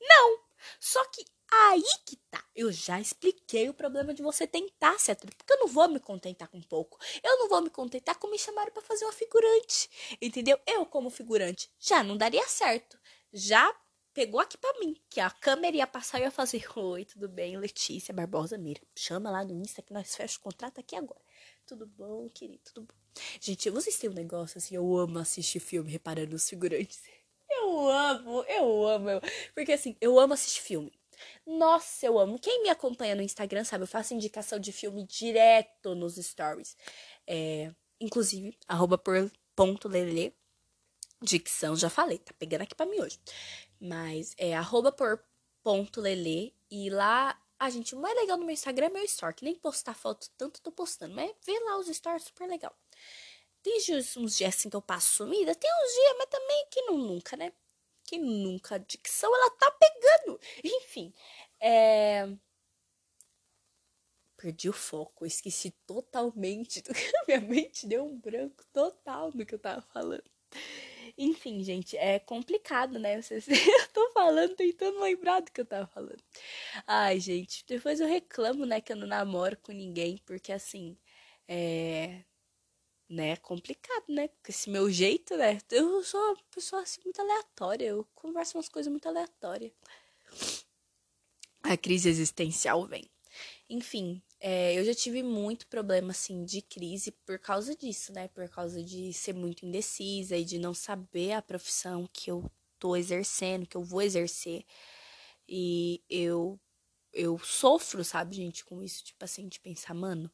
Não! 0.00 0.40
Só 0.78 1.04
que 1.06 1.24
aí 1.50 1.82
que 2.04 2.16
tá. 2.30 2.44
Eu 2.54 2.72
já 2.72 3.00
expliquei 3.00 3.68
o 3.68 3.74
problema 3.74 4.12
de 4.12 4.22
você 4.22 4.46
tentar 4.46 4.98
ser 4.98 5.12
atriz. 5.12 5.34
Porque 5.34 5.52
eu 5.52 5.60
não 5.60 5.68
vou 5.68 5.88
me 5.88 6.00
contentar 6.00 6.48
com 6.48 6.60
pouco. 6.60 6.98
Eu 7.22 7.38
não 7.38 7.48
vou 7.48 7.62
me 7.62 7.70
contentar 7.70 8.16
com 8.18 8.28
me 8.28 8.38
chamarem 8.38 8.72
para 8.72 8.82
fazer 8.82 9.04
uma 9.04 9.12
figurante. 9.12 9.88
Entendeu? 10.20 10.58
Eu, 10.66 10.84
como 10.86 11.10
figurante, 11.10 11.70
já 11.78 12.02
não 12.02 12.16
daria 12.16 12.46
certo. 12.48 12.98
Já 13.32 13.72
pegou 14.20 14.38
aqui 14.38 14.58
para 14.58 14.78
mim, 14.78 14.94
que 15.08 15.18
a 15.18 15.30
câmera 15.30 15.78
ia 15.78 15.86
passar 15.86 16.20
e 16.20 16.24
ia 16.24 16.30
fazer: 16.30 16.62
Oi, 16.76 17.06
tudo 17.06 17.26
bem? 17.26 17.56
Letícia 17.56 18.12
Barbosa 18.12 18.58
Mira. 18.58 18.82
Chama 18.94 19.30
lá 19.30 19.42
no 19.42 19.54
Insta 19.54 19.80
que 19.80 19.94
nós 19.94 20.14
fechamos 20.14 20.36
o 20.36 20.40
contrato 20.40 20.78
aqui 20.78 20.94
agora. 20.94 21.22
Tudo 21.66 21.86
bom, 21.86 22.28
querido? 22.28 22.60
Tudo 22.66 22.82
bom? 22.82 22.94
Gente, 23.40 23.70
vocês 23.70 23.98
têm 23.98 24.10
um 24.10 24.12
negócio 24.12 24.58
assim, 24.58 24.74
eu 24.76 24.98
amo 24.98 25.18
assistir 25.18 25.58
filme 25.58 25.90
reparando 25.90 26.36
os 26.36 26.46
figurantes. 26.46 27.00
Eu 27.52 27.88
amo, 27.90 28.44
eu 28.44 28.86
amo. 28.86 29.08
Porque 29.54 29.72
assim, 29.72 29.96
eu 30.00 30.20
amo 30.20 30.34
assistir 30.34 30.62
filme. 30.62 30.92
Nossa, 31.44 32.06
eu 32.06 32.16
amo. 32.16 32.38
Quem 32.38 32.62
me 32.62 32.68
acompanha 32.68 33.14
no 33.14 33.22
Instagram 33.22 33.64
sabe, 33.64 33.82
eu 33.82 33.88
faço 33.88 34.14
indicação 34.14 34.58
de 34.58 34.70
filme 34.70 35.04
direto 35.04 35.94
nos 35.96 36.14
stories. 36.14 36.76
É, 37.26 37.72
inclusive, 38.00 38.56
arroba 38.68 38.96
por 38.96 39.30
ponto 39.56 39.88
lelê. 39.88 40.32
Dicção, 41.22 41.76
já 41.76 41.90
falei, 41.90 42.18
tá 42.18 42.32
pegando 42.38 42.62
aqui 42.62 42.74
pra 42.74 42.86
mim 42.86 43.00
hoje. 43.00 43.18
Mas 43.80 44.34
é 44.36 44.54
arroba 44.54 44.92
por 44.92 45.24
ponto 45.62 46.00
lelê. 46.00 46.52
E 46.70 46.90
lá, 46.90 47.40
a 47.58 47.70
gente, 47.70 47.94
o 47.94 48.00
mais 48.00 48.14
legal 48.14 48.36
no 48.36 48.44
meu 48.44 48.52
Instagram 48.52 48.86
é 48.86 48.90
meu 48.90 49.04
story. 49.04 49.34
Que 49.34 49.44
nem 49.44 49.54
postar 49.54 49.94
foto 49.94 50.28
tanto 50.36 50.60
tô 50.60 50.70
postando. 50.70 51.14
Mas 51.14 51.32
vê 51.44 51.58
lá 51.60 51.78
os 51.78 51.86
stories, 51.86 52.24
super 52.24 52.46
legal. 52.48 52.76
Tem 53.62 53.76
uns 54.18 54.36
dias 54.36 54.54
assim 54.54 54.70
que 54.70 54.76
eu 54.76 54.82
passo 54.82 55.14
sumida. 55.16 55.54
Tem 55.54 55.70
uns 55.70 55.92
dias, 55.92 56.14
mas 56.18 56.28
também 56.28 56.66
que 56.70 56.82
não 56.82 56.98
nunca, 56.98 57.36
né? 57.36 57.52
Que 58.04 58.18
nunca. 58.18 58.76
A 58.76 58.78
dicção, 58.78 59.34
ela 59.34 59.50
tá 59.50 59.70
pegando. 59.72 60.40
Enfim. 60.64 61.12
É... 61.60 62.28
Perdi 64.36 64.68
o 64.68 64.72
foco. 64.72 65.26
Esqueci 65.26 65.70
totalmente. 65.86 66.82
Do... 66.82 66.90
Minha 67.28 67.40
mente 67.40 67.86
deu 67.86 68.04
um 68.04 68.18
branco 68.18 68.64
total 68.72 69.30
no 69.34 69.44
que 69.44 69.54
eu 69.54 69.58
tava 69.58 69.82
falando. 69.82 70.24
Enfim, 71.22 71.62
gente, 71.62 71.98
é 71.98 72.18
complicado, 72.18 72.98
né? 72.98 73.20
Vocês... 73.20 73.46
eu 73.48 73.88
tô 73.92 74.10
falando, 74.12 74.56
tentando 74.56 75.00
lembrar 75.00 75.40
do 75.40 75.52
que 75.52 75.60
eu 75.60 75.66
tava 75.66 75.86
falando. 75.86 76.22
Ai, 76.86 77.20
gente, 77.20 77.62
depois 77.66 78.00
eu 78.00 78.08
reclamo, 78.08 78.64
né, 78.64 78.80
que 78.80 78.90
eu 78.90 78.96
não 78.96 79.06
namoro 79.06 79.54
com 79.58 79.70
ninguém, 79.70 80.16
porque 80.24 80.50
assim, 80.50 80.96
é 81.46 82.24
né, 83.06 83.36
complicado, 83.36 84.04
né? 84.08 84.28
Com 84.28 84.48
esse 84.48 84.70
meu 84.70 84.90
jeito, 84.90 85.36
né? 85.36 85.58
Eu 85.70 86.02
sou 86.02 86.20
uma 86.20 86.36
pessoa 86.54 86.82
assim 86.82 87.02
muito 87.04 87.20
aleatória, 87.20 87.84
eu 87.84 88.06
converso 88.14 88.56
umas 88.56 88.68
coisas 88.70 88.90
muito 88.90 89.06
aleatórias. 89.06 89.72
A 91.62 91.76
crise 91.76 92.08
existencial 92.08 92.86
vem. 92.86 93.04
Enfim, 93.68 94.22
é, 94.40 94.78
eu 94.78 94.84
já 94.84 94.94
tive 94.94 95.22
muito 95.22 95.66
problema, 95.68 96.12
assim, 96.12 96.44
de 96.44 96.62
crise 96.62 97.12
por 97.26 97.38
causa 97.38 97.76
disso, 97.76 98.12
né? 98.12 98.28
Por 98.28 98.48
causa 98.48 98.82
de 98.82 99.12
ser 99.12 99.34
muito 99.34 99.66
indecisa 99.66 100.36
e 100.36 100.44
de 100.44 100.58
não 100.58 100.74
saber 100.74 101.32
a 101.32 101.42
profissão 101.42 102.08
que 102.12 102.30
eu 102.30 102.50
tô 102.78 102.96
exercendo, 102.96 103.66
que 103.66 103.76
eu 103.76 103.84
vou 103.84 104.02
exercer. 104.02 104.64
E 105.48 106.02
eu, 106.08 106.58
eu 107.12 107.38
sofro, 107.38 108.04
sabe, 108.04 108.36
gente, 108.36 108.64
com 108.64 108.82
isso, 108.82 109.04
tipo 109.04 109.24
assim, 109.24 109.48
de 109.48 109.60
pensar, 109.60 109.94
mano, 109.94 110.32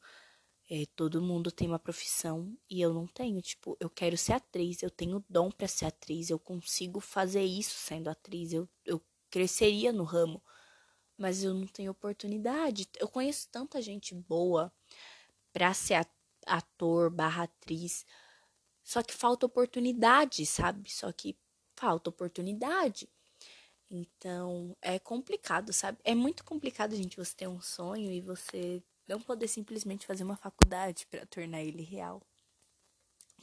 é, 0.69 0.85
todo 0.95 1.21
mundo 1.21 1.51
tem 1.51 1.67
uma 1.67 1.79
profissão 1.79 2.57
e 2.69 2.81
eu 2.81 2.93
não 2.93 3.07
tenho. 3.07 3.41
Tipo, 3.41 3.77
eu 3.79 3.89
quero 3.89 4.17
ser 4.17 4.33
atriz, 4.33 4.83
eu 4.83 4.89
tenho 4.89 5.23
dom 5.29 5.49
para 5.51 5.67
ser 5.67 5.85
atriz, 5.85 6.29
eu 6.29 6.39
consigo 6.39 6.99
fazer 6.99 7.43
isso 7.43 7.75
sendo 7.75 8.09
atriz, 8.09 8.53
eu, 8.53 8.69
eu 8.85 9.01
cresceria 9.29 9.91
no 9.93 10.03
ramo, 10.03 10.41
mas 11.17 11.43
eu 11.43 11.53
não 11.53 11.67
tenho 11.67 11.91
oportunidade. 11.91 12.87
Eu 12.99 13.07
conheço 13.07 13.49
tanta 13.51 13.81
gente 13.81 14.13
boa 14.13 14.71
pra 15.51 15.73
ser 15.73 16.07
ator 16.45 17.09
barra 17.09 17.43
atriz, 17.43 18.05
só 18.83 19.03
que 19.03 19.13
falta 19.13 19.45
oportunidade, 19.45 20.45
sabe? 20.45 20.89
Só 20.91 21.11
que 21.11 21.37
falta 21.75 22.09
oportunidade. 22.09 23.09
Então, 23.89 24.75
é 24.81 24.99
complicado, 24.99 25.73
sabe? 25.73 25.97
É 26.03 26.13
muito 26.15 26.43
complicado, 26.43 26.95
gente, 26.95 27.17
você 27.17 27.35
ter 27.35 27.47
um 27.47 27.61
sonho 27.61 28.11
e 28.11 28.21
você 28.21 28.83
não 29.07 29.21
poder 29.21 29.47
simplesmente 29.47 30.05
fazer 30.05 30.23
uma 30.23 30.35
faculdade 30.35 31.05
para 31.07 31.25
tornar 31.25 31.63
ele 31.63 31.83
real. 31.83 32.21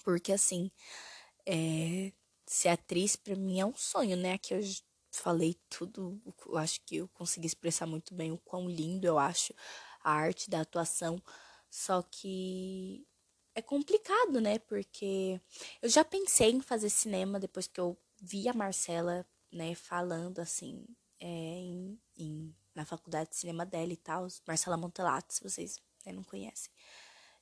Porque 0.04 0.32
assim, 0.32 0.70
é, 1.46 2.12
ser 2.46 2.68
atriz 2.68 3.16
para 3.16 3.36
mim 3.36 3.60
é 3.60 3.66
um 3.66 3.74
sonho, 3.76 4.16
né? 4.16 4.34
Aqui 4.34 4.54
eu 4.54 4.60
falei 5.20 5.56
tudo, 5.68 6.20
eu 6.46 6.56
acho 6.58 6.80
que 6.82 6.96
eu 6.96 7.08
consegui 7.08 7.46
expressar 7.46 7.86
muito 7.86 8.14
bem 8.14 8.32
o 8.32 8.38
quão 8.38 8.68
lindo 8.68 9.06
eu 9.06 9.18
acho 9.18 9.54
a 10.02 10.12
arte 10.12 10.50
da 10.50 10.60
atuação. 10.60 11.22
Só 11.70 12.02
que 12.02 13.06
é 13.54 13.62
complicado, 13.62 14.40
né? 14.40 14.58
Porque 14.58 15.40
eu 15.82 15.88
já 15.88 16.04
pensei 16.04 16.50
em 16.50 16.60
fazer 16.60 16.90
cinema 16.90 17.40
depois 17.40 17.66
que 17.66 17.80
eu 17.80 17.96
vi 18.20 18.48
a 18.48 18.54
Marcela, 18.54 19.26
né, 19.52 19.74
falando 19.74 20.40
assim, 20.40 20.84
é, 21.20 21.26
em, 21.26 22.00
em 22.16 22.54
na 22.74 22.84
faculdade 22.84 23.30
de 23.30 23.36
cinema 23.36 23.64
dela 23.64 23.92
e 23.92 23.96
tal, 23.96 24.26
Marcela 24.46 24.76
Montelato, 24.76 25.32
se 25.32 25.42
vocês 25.42 25.78
né, 26.04 26.12
não 26.12 26.24
conhecem. 26.24 26.72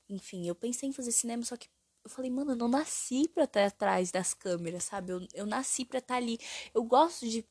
Enfim, 0.08 0.46
eu 0.46 0.54
pensei 0.54 0.88
em 0.88 0.92
fazer 0.92 1.12
cinema, 1.12 1.42
só 1.44 1.56
que 1.56 1.68
eu 2.04 2.10
falei, 2.10 2.30
mano, 2.30 2.52
eu 2.52 2.56
não 2.56 2.68
nasci 2.68 3.28
pra 3.28 3.44
estar 3.44 3.64
atrás 3.64 4.10
das 4.10 4.34
câmeras, 4.34 4.84
sabe? 4.84 5.12
Eu, 5.12 5.26
eu 5.32 5.46
nasci 5.46 5.84
pra 5.84 6.00
estar 6.00 6.16
ali. 6.16 6.38
Eu 6.74 6.82
gosto 6.82 7.28
de 7.28 7.46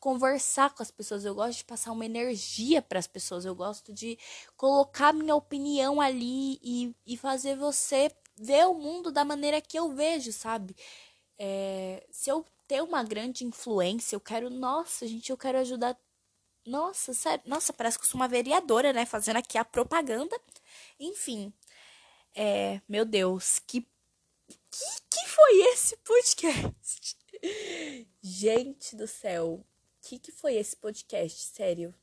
conversar 0.00 0.74
com 0.74 0.82
as 0.82 0.90
pessoas, 0.90 1.24
eu 1.24 1.34
gosto 1.34 1.58
de 1.58 1.64
passar 1.64 1.92
uma 1.92 2.06
energia 2.06 2.80
para 2.82 2.98
as 2.98 3.06
pessoas, 3.06 3.44
eu 3.44 3.54
gosto 3.54 3.92
de 3.92 4.18
colocar 4.56 5.12
minha 5.12 5.36
opinião 5.36 6.00
ali 6.00 6.58
e, 6.62 6.94
e 7.06 7.16
fazer 7.16 7.56
você 7.56 8.10
ver 8.36 8.66
o 8.66 8.74
mundo 8.74 9.12
da 9.12 9.24
maneira 9.24 9.60
que 9.60 9.78
eu 9.78 9.92
vejo, 9.92 10.32
sabe? 10.32 10.74
É, 11.38 12.06
se 12.10 12.30
eu 12.30 12.44
ter 12.66 12.82
uma 12.82 13.04
grande 13.04 13.44
influência, 13.44 14.16
eu 14.16 14.20
quero, 14.20 14.48
nossa, 14.50 15.06
gente, 15.06 15.30
eu 15.30 15.36
quero 15.36 15.58
ajudar 15.58 15.96
nossa, 16.66 17.14
sério. 17.14 17.42
Nossa, 17.46 17.72
parece 17.72 17.98
que 17.98 18.04
eu 18.04 18.08
sou 18.08 18.20
uma 18.20 18.28
vereadora, 18.28 18.92
né? 18.92 19.06
Fazendo 19.06 19.38
aqui 19.38 19.56
a 19.58 19.64
propaganda. 19.64 20.38
Enfim. 20.98 21.52
É, 22.34 22.80
meu 22.88 23.04
Deus, 23.04 23.58
que, 23.66 23.80
que, 23.80 25.00
que 25.10 25.28
foi 25.28 25.62
esse 25.72 25.96
podcast? 25.98 27.16
Gente 28.22 28.94
do 28.94 29.06
céu, 29.06 29.64
que 30.10 30.18
que 30.18 30.32
foi 30.32 30.56
esse 30.56 30.76
podcast? 30.76 31.40
Sério. 31.54 31.94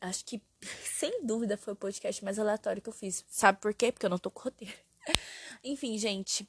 Acho 0.00 0.24
que, 0.24 0.42
sem 0.82 1.24
dúvida, 1.24 1.56
foi 1.56 1.74
o 1.74 1.76
podcast 1.76 2.24
mais 2.24 2.38
aleatório 2.38 2.82
que 2.82 2.88
eu 2.88 2.92
fiz. 2.92 3.24
Sabe 3.28 3.60
por 3.60 3.72
quê? 3.72 3.92
Porque 3.92 4.06
eu 4.06 4.10
não 4.10 4.18
tô 4.18 4.30
com 4.30 4.42
roteiro. 4.42 4.74
Enfim, 5.62 5.96
gente. 5.96 6.48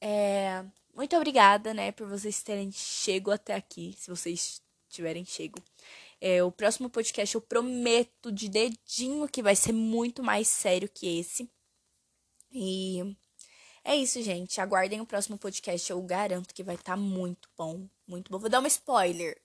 É, 0.00 0.64
muito 0.94 1.16
obrigada, 1.16 1.72
né, 1.72 1.92
por 1.92 2.06
vocês 2.06 2.42
terem 2.42 2.70
chego 2.70 3.30
até 3.30 3.54
aqui. 3.54 3.94
Se 3.96 4.10
vocês 4.10 4.60
tiverem 4.90 5.24
chego. 5.24 5.62
É, 6.20 6.42
o 6.42 6.52
próximo 6.52 6.90
podcast 6.90 7.34
eu 7.34 7.40
prometo 7.40 8.30
de 8.30 8.48
dedinho 8.48 9.28
que 9.28 9.42
vai 9.42 9.56
ser 9.56 9.72
muito 9.72 10.22
mais 10.22 10.48
sério 10.48 10.90
que 10.92 11.20
esse. 11.20 11.48
E 12.52 13.16
é 13.84 13.96
isso, 13.96 14.20
gente. 14.22 14.60
Aguardem 14.60 15.00
o 15.00 15.06
próximo 15.06 15.38
podcast. 15.38 15.90
Eu 15.90 16.02
garanto 16.02 16.54
que 16.54 16.62
vai 16.62 16.74
estar 16.74 16.92
tá 16.92 16.96
muito 16.96 17.48
bom. 17.56 17.88
Muito 18.06 18.30
bom. 18.30 18.38
Vou 18.38 18.50
dar 18.50 18.60
um 18.60 18.66
spoiler. 18.66 19.40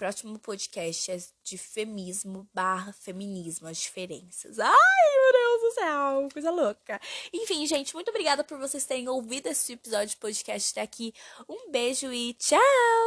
Próximo 0.00 0.38
podcast 0.38 1.12
é 1.12 1.18
de 1.44 1.58
feminismo 1.58 2.48
barra 2.54 2.90
feminismo, 2.90 3.68
as 3.68 3.76
diferenças. 3.76 4.58
Ai, 4.58 4.72
meu 4.72 5.32
Deus 5.32 5.60
do 5.60 5.74
céu, 5.74 6.28
coisa 6.32 6.50
louca. 6.50 6.98
Enfim, 7.30 7.66
gente, 7.66 7.92
muito 7.94 8.08
obrigada 8.08 8.42
por 8.42 8.58
vocês 8.58 8.86
terem 8.86 9.10
ouvido 9.10 9.48
esse 9.48 9.74
episódio 9.74 10.08
de 10.08 10.16
podcast 10.16 10.72
até 10.72 10.80
aqui. 10.80 11.12
Um 11.46 11.70
beijo 11.70 12.10
e 12.10 12.32
tchau! 12.32 13.00